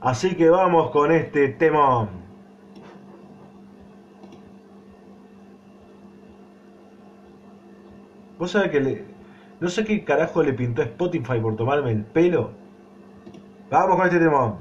[0.00, 2.08] Así que vamos con este tema.
[8.38, 9.07] ¿Vos sabés que le,
[9.60, 12.50] no sé qué carajo le pintó Spotify por tomarme el pelo?
[13.70, 14.58] Vamos con este tema.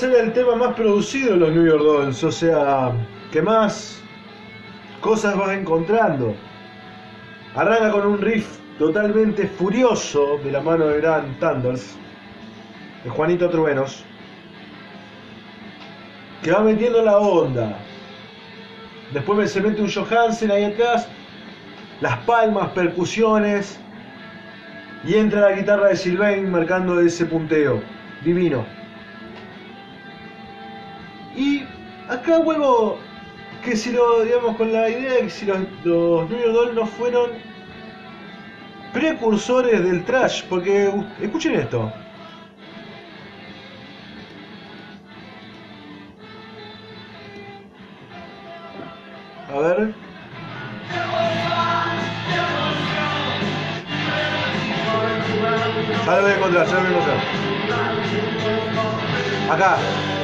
[0.00, 2.92] Debe ser el tema más producido en los New York Dolls, o sea,
[3.32, 4.02] que más
[5.00, 6.34] cosas vas encontrando.
[7.54, 11.96] Arranca con un riff totalmente furioso de la mano de Gran Thunders,
[13.04, 14.04] de Juanito Truenos,
[16.42, 17.78] que va metiendo la onda.
[19.12, 21.08] Después se mete un Johansen ahí atrás,
[22.00, 23.80] las palmas, percusiones,
[25.04, 27.80] y entra la guitarra de Sylvain marcando ese punteo.
[28.24, 28.85] Divino.
[32.26, 32.98] Acá vuelvo
[33.62, 36.74] que si lo, digamos, con la idea de que si los, los New York Dolls
[36.74, 37.30] no fueron
[38.92, 41.92] precursores del trash, porque escuchen esto.
[49.48, 49.94] A ver.
[56.04, 57.18] Ya lo voy a encontrar, ya a encontrar.
[59.50, 60.15] Acá.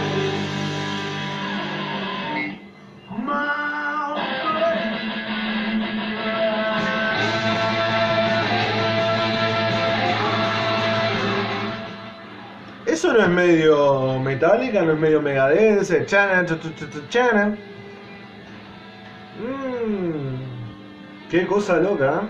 [13.03, 16.47] Eso no es medio metálica, no es medio megadeth, ese chana,
[17.09, 17.49] chana.
[19.41, 20.37] Mmm,
[21.29, 22.23] qué cosa loca.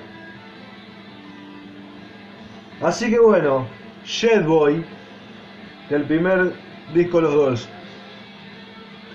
[2.80, 3.66] Así que bueno,
[4.46, 4.82] Boy
[5.90, 6.54] del primer
[6.94, 7.68] disco Los Dolls,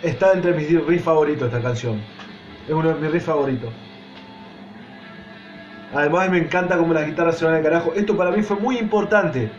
[0.03, 1.99] está entre mis riffs favoritos esta canción.
[2.67, 3.73] Es uno de mis riffs favoritos.
[5.91, 7.93] Además me encanta como las guitarras se van al carajo.
[7.95, 9.49] Esto para mí fue muy importante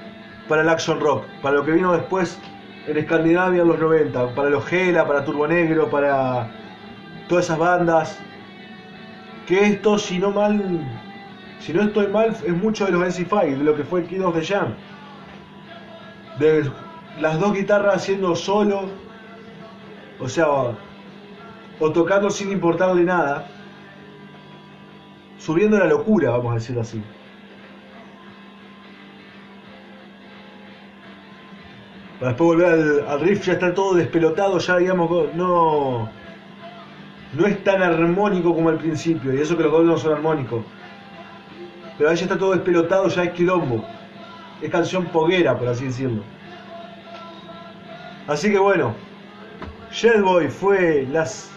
[0.49, 2.41] para el action rock, para lo que vino después
[2.87, 6.51] en Escandinavia en los 90, para los Gela, para Turbo Negro, para
[7.29, 8.19] todas esas bandas.
[9.47, 10.81] Que esto, si no mal,
[11.61, 14.35] si no estoy mal, es mucho de los NC5, de lo que fue Kid of
[14.35, 14.75] the Jam.
[16.39, 16.71] De
[17.21, 18.89] las dos guitarras haciendo solo,
[20.19, 20.47] o sea,
[21.81, 23.47] o tocando sin importarle nada,
[25.39, 27.03] subiendo la locura, vamos a decirlo así.
[32.19, 36.11] Para después volver al, riff ya está todo despelotado, ya digamos, no,
[37.35, 40.65] no es tan armónico como al principio, y eso que los dos no son armónicos.
[41.97, 43.85] Pero ahí ya está todo despelotado, ya es quilombo.
[44.63, 46.23] Es canción poguera, por así decirlo.
[48.27, 48.95] Así que bueno,
[50.23, 51.51] Boy fue las,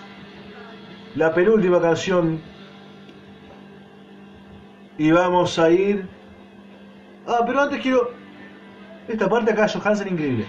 [1.16, 2.40] la penúltima canción.
[4.98, 6.08] Y vamos a ir.
[7.28, 8.21] Ah, pero antes quiero.
[9.12, 10.46] Esta parte acá, Johansen, increíble.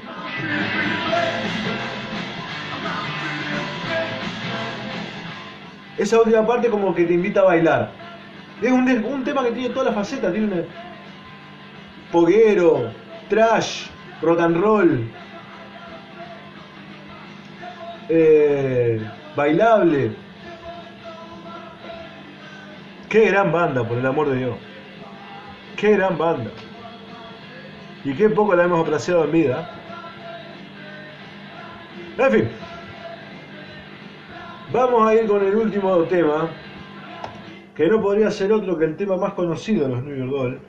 [5.98, 7.90] Esa última parte, como que te invita a bailar.
[8.62, 10.32] Es un, un tema que tiene todas las facetas.
[10.32, 10.66] Tiene un
[12.12, 12.92] poguero,
[13.28, 13.86] trash,
[14.22, 15.10] rock and roll,
[18.08, 19.00] eh,
[19.34, 20.12] bailable.
[23.08, 24.56] Qué gran banda, por el amor de Dios.
[25.76, 26.50] Qué gran banda.
[28.04, 29.70] Y qué poco la hemos apreciado en vida.
[32.18, 32.48] En fin.
[34.72, 36.48] Vamos a ir con el último tema,
[37.74, 40.60] que no podría ser otro que el tema más conocido de los New York Dolls.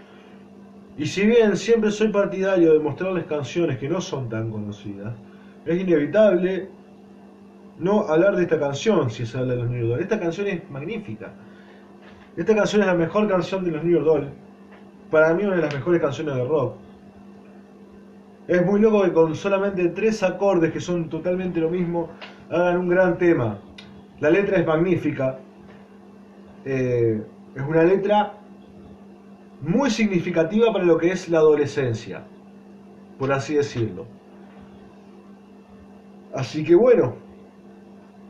[0.98, 5.14] Y si bien siempre soy partidario de mostrarles canciones que no son tan conocidas,
[5.66, 6.70] es inevitable
[7.80, 10.04] no hablar de esta canción si se habla de los New York Dolls.
[10.04, 11.32] Esta canción es magnífica.
[12.36, 14.28] Esta canción es la mejor canción de los New York Dolls.
[15.10, 16.83] Para mí una de las mejores canciones de rock.
[18.48, 22.10] Es muy loco que con solamente tres acordes que son totalmente lo mismo
[22.50, 23.58] hagan un gran tema.
[24.20, 25.40] La letra es magnífica.
[26.66, 27.22] Eh,
[27.56, 28.34] es una letra
[29.62, 32.24] muy significativa para lo que es la adolescencia,
[33.18, 34.06] por así decirlo.
[36.34, 37.16] Así que bueno,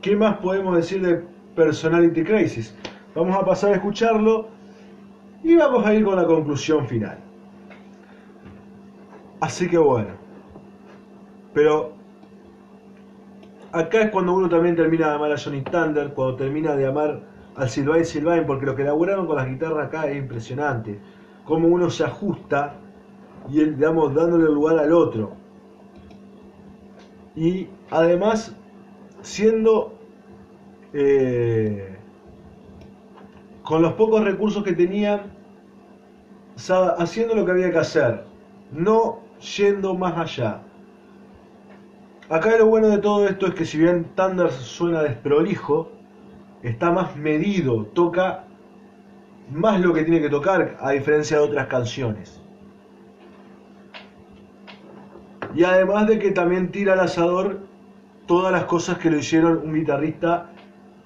[0.00, 1.24] ¿qué más podemos decir de
[1.56, 2.76] Personality Crisis?
[3.16, 4.48] Vamos a pasar a escucharlo
[5.42, 7.23] y vamos a ir con la conclusión final.
[9.40, 10.10] Así que bueno.
[11.52, 11.92] Pero
[13.72, 17.20] acá es cuando uno también termina de amar a Johnny Thunder, cuando termina de amar
[17.56, 21.00] al Sylvain Sylvain, porque lo que elaboraron con las guitarras acá es impresionante.
[21.44, 22.74] Cómo uno se ajusta
[23.48, 25.32] y digamos, dándole lugar al otro.
[27.36, 28.56] Y además,
[29.22, 29.94] siendo
[30.92, 31.96] eh,
[33.62, 35.32] con los pocos recursos que tenían,
[36.98, 38.24] haciendo lo que había que hacer,
[38.72, 40.62] no yendo más allá.
[42.28, 45.92] Acá lo bueno de todo esto es que si bien Thunder suena desprolijo,
[46.62, 48.44] está más medido, toca
[49.52, 52.40] más lo que tiene que tocar a diferencia de otras canciones.
[55.54, 57.60] Y además de que también tira al asador
[58.26, 60.50] todas las cosas que lo hicieron un guitarrista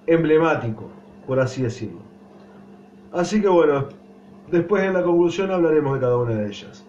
[0.07, 0.89] emblemático,
[1.27, 2.01] por así decirlo.
[3.13, 3.89] Así que bueno,
[4.51, 6.87] después en la conclusión hablaremos de cada una de ellas.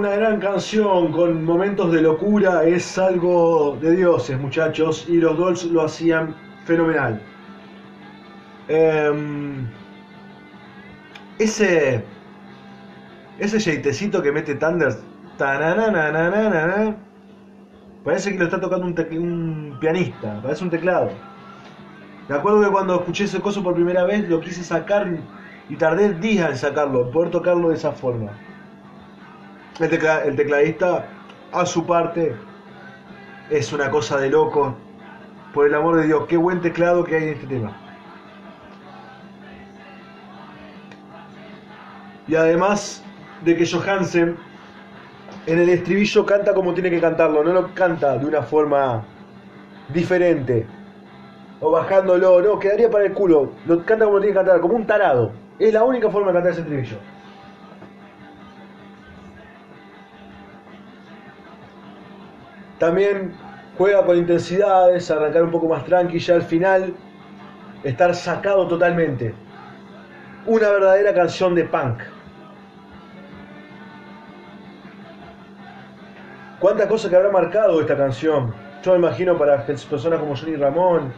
[0.00, 5.64] Una gran canción con momentos de locura es algo de dioses, muchachos, y los Dolls
[5.64, 6.34] lo hacían
[6.64, 7.20] fenomenal.
[8.68, 9.66] Em,
[11.38, 12.02] ese
[13.38, 14.96] ese jeitecito que mete Thunder,
[18.02, 21.10] parece que lo está tocando un, un pianista, parece un teclado.
[22.26, 25.06] Me acuerdo que cuando escuché ese coso por primera vez lo quise sacar
[25.68, 28.32] y tardé días en sacarlo, poder tocarlo de esa forma
[29.80, 31.06] el, tecladista,
[31.52, 32.34] a su parte,
[33.50, 34.76] es una cosa de loco.
[35.54, 37.76] Por el amor de Dios, qué buen teclado que hay en este tema.
[42.28, 43.02] Y además
[43.44, 44.36] de que Johansen
[45.46, 49.04] en el estribillo canta como tiene que cantarlo, no lo canta de una forma
[49.88, 50.66] diferente
[51.60, 54.86] o bajándolo, no, quedaría para el culo, lo canta como tiene que cantar, como un
[54.86, 55.32] tarado.
[55.58, 56.96] Es la única forma de cantar ese estribillo.
[62.80, 63.34] También
[63.76, 66.94] juega con intensidades, arrancar un poco más tranqui, ya al final
[67.84, 69.34] estar sacado totalmente.
[70.46, 72.00] Una verdadera canción de punk.
[76.58, 78.54] ¿Cuántas cosas que habrá marcado esta canción?
[78.82, 81.12] Yo me imagino para personas como Johnny Ramón,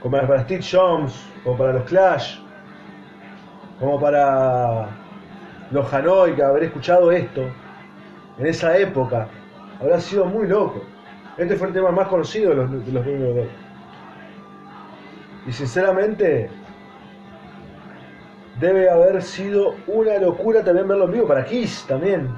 [0.00, 2.38] como para Steve Jones, como para los Clash,
[3.80, 4.86] como para
[5.72, 7.50] los Hanoi, que haber escuchado esto
[8.38, 9.26] en esa época,
[9.80, 10.84] habrá sido muy loco.
[11.36, 13.46] Este fue el tema más conocido de los, de los
[15.46, 16.50] Y sinceramente,
[18.60, 22.28] debe haber sido una locura también verlo en vivo, para Kiss también.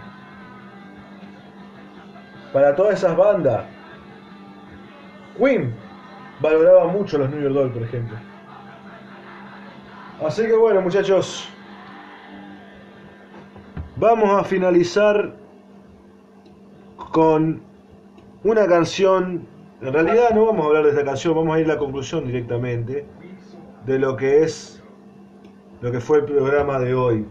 [2.53, 3.65] Para todas esas bandas.
[5.37, 5.75] Queen
[6.41, 8.17] valoraba mucho los New York Dolls, por ejemplo.
[10.25, 11.49] Así que bueno, muchachos,
[13.97, 15.35] vamos a finalizar
[17.13, 17.63] con
[18.45, 19.47] una canción.
[19.81, 22.27] En realidad no vamos a hablar de esta canción, vamos a ir a la conclusión
[22.27, 23.05] directamente
[23.85, 24.83] de lo que es
[25.81, 27.27] lo que fue el programa de hoy.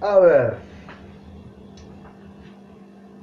[0.00, 0.54] A ver,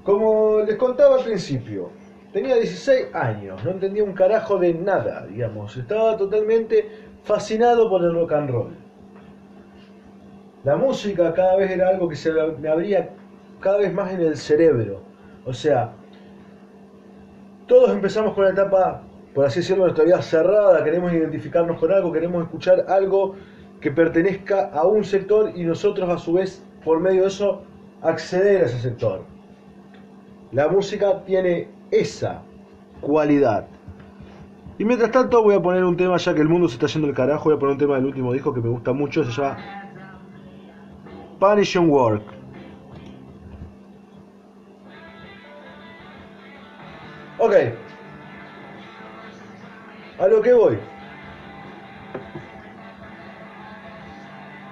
[0.03, 1.91] como les contaba al principio,
[2.33, 6.89] tenía 16 años, no entendía un carajo de nada, digamos, estaba totalmente
[7.23, 8.75] fascinado por el rock and roll.
[10.63, 13.15] La música cada vez era algo que se me abría
[13.61, 15.01] cada vez más en el cerebro.
[15.45, 15.93] O sea,
[17.67, 19.01] todos empezamos con la etapa,
[19.33, 23.35] por así decirlo, nuestra vida cerrada, queremos identificarnos con algo, queremos escuchar algo
[23.79, 27.63] que pertenezca a un sector y nosotros a su vez, por medio de eso,
[28.01, 29.23] acceder a ese sector.
[30.51, 32.41] La música tiene esa
[32.99, 33.67] cualidad.
[34.77, 37.07] Y mientras tanto voy a poner un tema, ya que el mundo se está yendo
[37.07, 39.31] el carajo, voy a poner un tema del último disco que me gusta mucho, se
[39.31, 39.57] llama
[41.39, 42.40] Punishing Work.
[47.43, 47.55] Ok.
[50.19, 50.77] A lo que voy.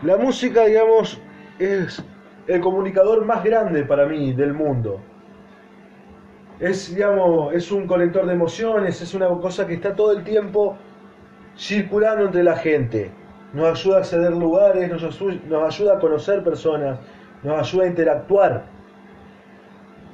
[0.04, 1.20] La música, digamos,
[1.58, 2.04] es
[2.46, 5.02] el comunicador más grande para mí del mundo.
[6.60, 10.78] Es, digamos, es un colector de emociones, es una cosa que está todo el tiempo
[11.58, 13.10] circulando entre la gente.
[13.52, 17.00] Nos ayuda a acceder a lugares, nos ayuda a conocer personas,
[17.42, 18.79] nos ayuda a interactuar.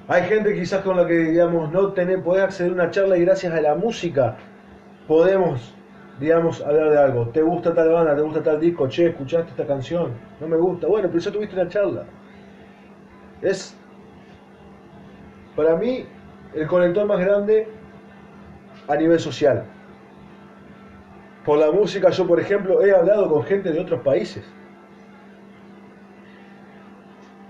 [0.08, 3.22] Hay gente quizás con la que, digamos, no tener, poder acceder a una charla y
[3.22, 4.38] gracias a la música
[5.08, 5.74] podemos,
[6.20, 7.30] digamos, hablar de algo.
[7.30, 8.16] ¿Te gusta tal banda?
[8.16, 8.88] ¿Te gusta tal disco?
[8.88, 10.12] Che, ¿escuchaste esta canción?
[10.40, 10.86] No me gusta.
[10.86, 12.04] Bueno, pero ya tuviste una charla.
[13.42, 13.76] Es,
[15.56, 16.06] para mí,
[16.54, 17.68] el conector más grande
[18.88, 19.64] a nivel social.
[21.44, 24.44] Por la música, yo, por ejemplo, he hablado con gente de otros países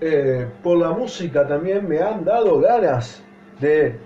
[0.00, 3.22] eh, por la música también me han dado ganas
[3.60, 3.96] de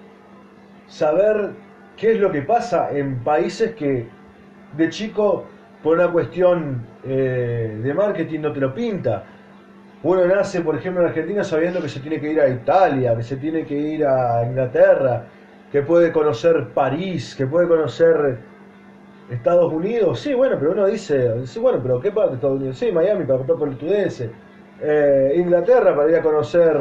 [0.86, 1.50] saber
[1.96, 4.06] qué es lo que pasa en países que
[4.76, 5.44] de chico
[5.82, 9.24] por una cuestión eh, de marketing no te lo pinta.
[10.02, 13.22] Uno nace, por ejemplo, en Argentina sabiendo que se tiene que ir a Italia, que
[13.22, 15.24] se tiene que ir a Inglaterra,
[15.70, 18.38] que puede conocer París, que puede conocer
[19.30, 20.20] Estados Unidos.
[20.20, 22.78] Sí, bueno, pero uno dice, bueno, pero ¿qué parte de Estados Unidos?
[22.78, 24.30] Sí, Miami para comprar por el.
[24.82, 26.74] Eh, Inglaterra para ir a conocer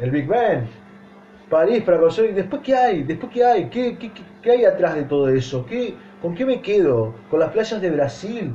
[0.00, 0.66] el Big Ben,
[1.48, 2.34] París para conocer.
[2.34, 3.02] ¿Después qué hay?
[3.04, 3.68] ¿Después qué hay?
[3.68, 3.96] ¿Qué,
[4.42, 5.64] qué, hay atrás de todo eso?
[5.66, 7.14] ¿Qué, ¿Con qué me quedo?
[7.30, 8.52] ¿Con las playas de Brasil?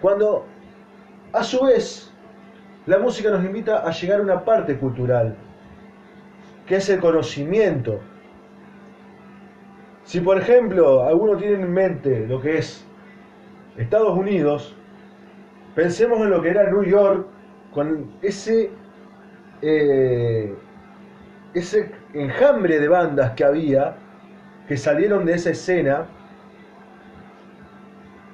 [0.00, 0.46] Cuando,
[1.32, 2.10] a su vez,
[2.86, 5.36] la música nos invita a llegar a una parte cultural,
[6.66, 8.00] que es el conocimiento.
[10.04, 12.84] Si por ejemplo alguno tiene en mente lo que es
[13.76, 14.74] Estados Unidos,
[15.74, 17.26] Pensemos en lo que era New York
[17.72, 18.70] con ese,
[19.62, 20.54] eh,
[21.54, 23.96] ese enjambre de bandas que había,
[24.68, 26.06] que salieron de esa escena.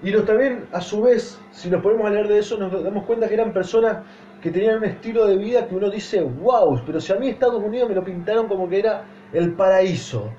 [0.03, 3.05] Y nos también, a su vez, si nos ponemos a leer de eso, nos damos
[3.05, 3.99] cuenta que eran personas
[4.43, 7.63] que tenían un estilo de vida que uno dice, wow, pero si a mí Estados
[7.63, 10.33] Unidos me lo pintaron como que era el paraíso.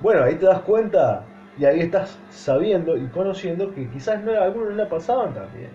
[0.00, 1.24] Bueno, ahí te das cuenta
[1.58, 5.70] y ahí estás sabiendo y conociendo que quizás no algunos no la pasaban también.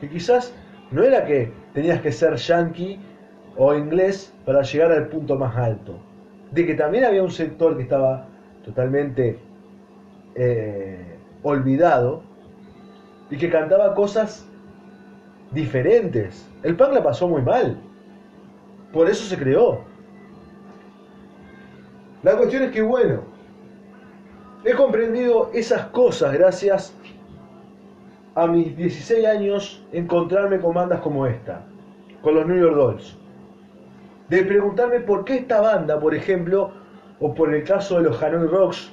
[0.00, 0.54] Que quizás
[0.90, 2.98] no era que tenías que ser yankee
[3.56, 5.98] o inglés para llegar al punto más alto.
[6.50, 8.26] De que también había un sector que estaba
[8.64, 9.38] totalmente
[10.34, 12.22] eh, olvidado
[13.30, 14.48] y que cantaba cosas
[15.52, 16.48] diferentes.
[16.62, 17.76] El punk la pasó muy mal.
[18.92, 19.84] Por eso se creó.
[22.22, 23.22] La cuestión es que, bueno,
[24.64, 26.94] he comprendido esas cosas gracias
[28.34, 31.64] a mis 16 años encontrarme con bandas como esta,
[32.22, 33.16] con los New York Dolls.
[34.28, 36.72] De preguntarme por qué esta banda, por ejemplo,
[37.18, 38.92] o por el caso de los Hanoi Rocks,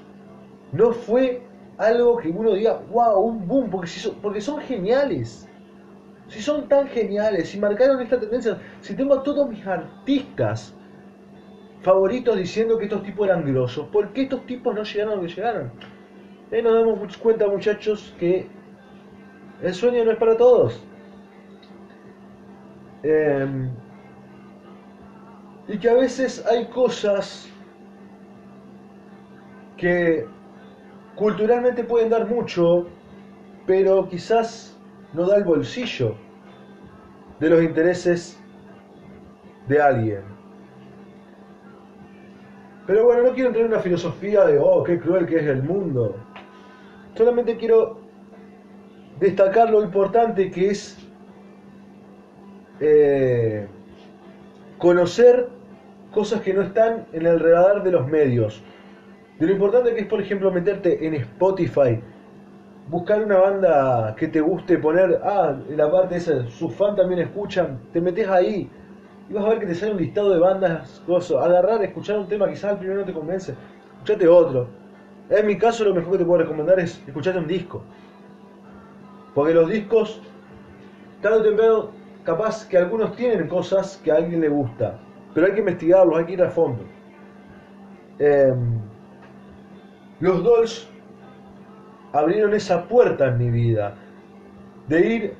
[0.71, 1.43] no fue
[1.77, 5.47] algo que uno diga, wow, un boom, porque, si son, porque son geniales.
[6.27, 10.73] Si son tan geniales, si marcaron esta tendencia, si tengo a todos mis artistas
[11.81, 15.21] favoritos diciendo que estos tipos eran grosos, ¿por qué estos tipos no llegaron a lo
[15.21, 15.71] que llegaron?
[16.51, 18.47] Ahí nos damos cuenta, muchachos, que
[19.61, 20.81] el sueño no es para todos.
[23.03, 23.69] Em,
[25.67, 27.49] y que a veces hay cosas
[29.75, 30.25] que
[31.15, 32.87] culturalmente pueden dar mucho,
[33.65, 34.77] pero quizás
[35.13, 36.15] no da el bolsillo
[37.39, 38.39] de los intereses
[39.67, 40.36] de alguien.
[42.87, 45.61] Pero bueno, no quiero entrar en una filosofía de, oh, qué cruel que es el
[45.61, 46.15] mundo.
[47.15, 47.99] Solamente quiero
[49.19, 50.97] destacar lo importante que es
[52.79, 53.67] eh,
[54.77, 55.49] conocer
[56.13, 58.63] cosas que no están en el radar de los medios.
[59.37, 61.99] De lo importante que es, por ejemplo, meterte en Spotify,
[62.87, 67.81] buscar una banda que te guste, poner, ah, la parte esa, sus fans también escuchan,
[67.91, 68.69] te metes ahí
[69.29, 72.27] y vas a ver que te sale un listado de bandas, cosas, agarrar, escuchar un
[72.27, 73.55] tema, quizás al primero no te convence,
[73.93, 74.67] escuchate otro.
[75.29, 77.83] En mi caso lo mejor que te puedo recomendar es escucharte un disco.
[79.33, 80.21] Porque los discos,
[81.21, 81.89] tarde o temprano,
[82.23, 84.97] capaz que algunos tienen cosas que a alguien le gusta,
[85.33, 86.83] pero hay que investigarlos, hay que ir a fondo.
[88.19, 88.79] Em,
[90.21, 90.89] los Dolls
[92.13, 93.95] abrieron esa puerta en mi vida
[94.87, 95.33] de ir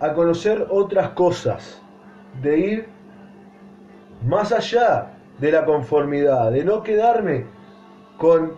[0.00, 1.82] a conocer otras cosas,
[2.40, 2.97] de ir
[4.26, 7.46] más allá de la conformidad, de no quedarme
[8.16, 8.52] con,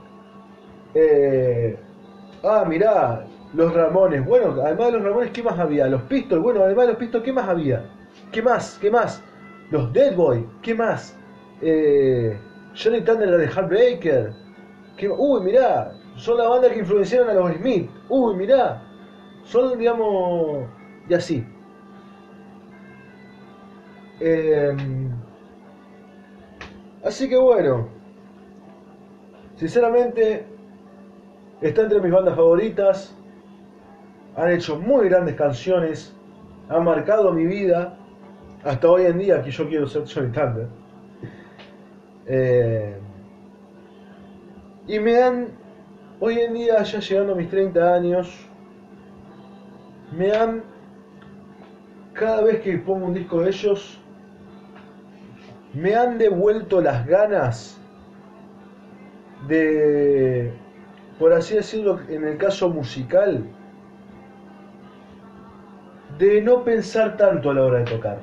[0.94, 1.78] eh,
[2.42, 5.86] ah, mirá, los Ramones, bueno, además de los Ramones, ¿qué más había?
[5.88, 7.84] Los Pistols, bueno, además de los Pistols, ¿qué más había?
[8.32, 8.78] ¿Qué más?
[8.80, 9.22] ¿Qué más?
[9.70, 11.16] Los Dead Boy, ¿qué más?
[11.60, 12.38] Eh,
[12.74, 14.32] Johnny Thunder de Heartbreaker,
[15.08, 17.90] Uy, mirá, son la banda que influenciaron a los Smith.
[18.08, 18.82] Uy, mirá,
[19.44, 20.68] son, digamos,
[21.08, 21.46] y así.
[24.20, 25.10] Em,
[27.04, 27.88] así que bueno,
[29.56, 30.46] sinceramente,
[31.60, 33.16] está entre mis bandas favoritas.
[34.36, 36.14] Han hecho muy grandes canciones,
[36.68, 37.96] han marcado mi vida
[38.64, 40.68] hasta hoy en día que yo quiero ser Johnny Thunder.
[42.26, 42.96] Eh,
[44.86, 45.48] y me han,
[46.20, 48.48] hoy en día, ya llegando a mis 30 años,
[50.16, 50.62] me han,
[52.12, 53.99] cada vez que pongo un disco de ellos,
[55.74, 57.80] me han devuelto las ganas
[59.46, 60.52] de,
[61.18, 63.44] por así decirlo, en el caso musical,
[66.18, 68.18] de no pensar tanto a la hora de tocar.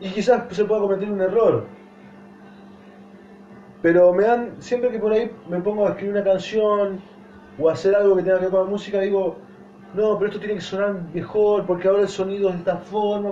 [0.00, 1.66] Y quizás se pueda cometer un error,
[3.82, 7.00] pero me dan, siempre que por ahí me pongo a escribir una canción
[7.58, 9.36] o a hacer algo que tenga que ver con la música, digo,
[9.94, 13.30] no, pero esto tiene que sonar mejor porque ahora el sonido es de esta forma.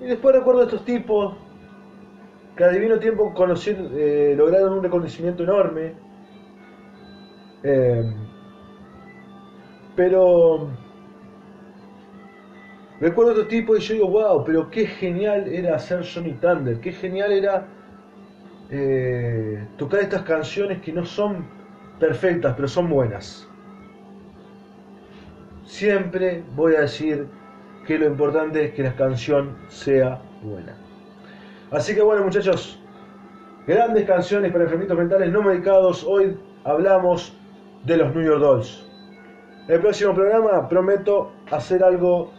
[0.00, 1.36] Y después recuerdo a estos tipos
[2.56, 3.32] que a divino tiempo
[3.66, 5.94] eh, lograron un reconocimiento enorme.
[7.62, 8.02] Eh,
[9.94, 10.68] pero
[13.00, 16.80] recuerdo a estos tipos y yo digo, wow, pero qué genial era hacer Johnny Thunder,
[16.80, 17.66] qué genial era
[18.70, 21.46] eh, tocar estas canciones que no son
[21.98, 23.48] perfectas, pero son buenas.
[25.64, 27.26] Siempre voy a decir
[27.86, 30.76] que lo importante es que la canción sea buena.
[31.70, 32.80] Así que bueno muchachos,
[33.66, 36.04] grandes canciones para enfermitos mentales no medicados.
[36.04, 37.36] Hoy hablamos
[37.84, 38.86] de los New York Dolls.
[39.68, 42.32] el próximo programa prometo hacer algo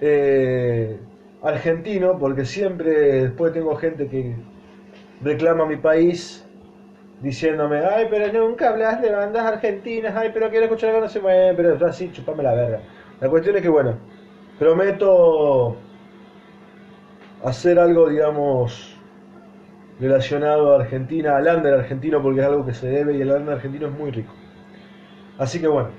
[0.00, 0.98] eh,
[1.42, 4.34] argentino, porque siempre después tengo gente que
[5.22, 6.46] reclama mi país
[7.20, 11.20] diciéndome, ay, pero nunca hablas de bandas argentinas, ay, pero quiero escuchar algo, no se
[11.20, 12.80] mueve, pero así, chupame la verga.
[13.20, 13.96] La cuestión es que, bueno,
[14.58, 15.76] prometo
[17.44, 18.96] hacer algo, digamos,
[20.00, 23.54] relacionado a Argentina, al under argentino, porque es algo que se debe y el under
[23.54, 24.32] argentino es muy rico.
[25.38, 25.90] Así que bueno.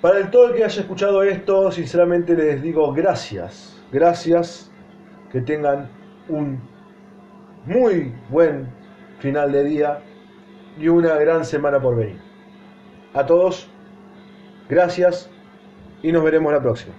[0.00, 3.80] Para el todo el que haya escuchado esto, sinceramente les digo gracias.
[3.92, 4.70] Gracias.
[5.30, 5.88] Que tengan
[6.28, 6.60] un
[7.64, 8.68] muy buen
[9.20, 10.02] final de día
[10.78, 12.20] y una gran semana por venir.
[13.14, 13.68] A todos,
[14.68, 15.30] gracias
[16.02, 16.94] y nos veremos la próxima.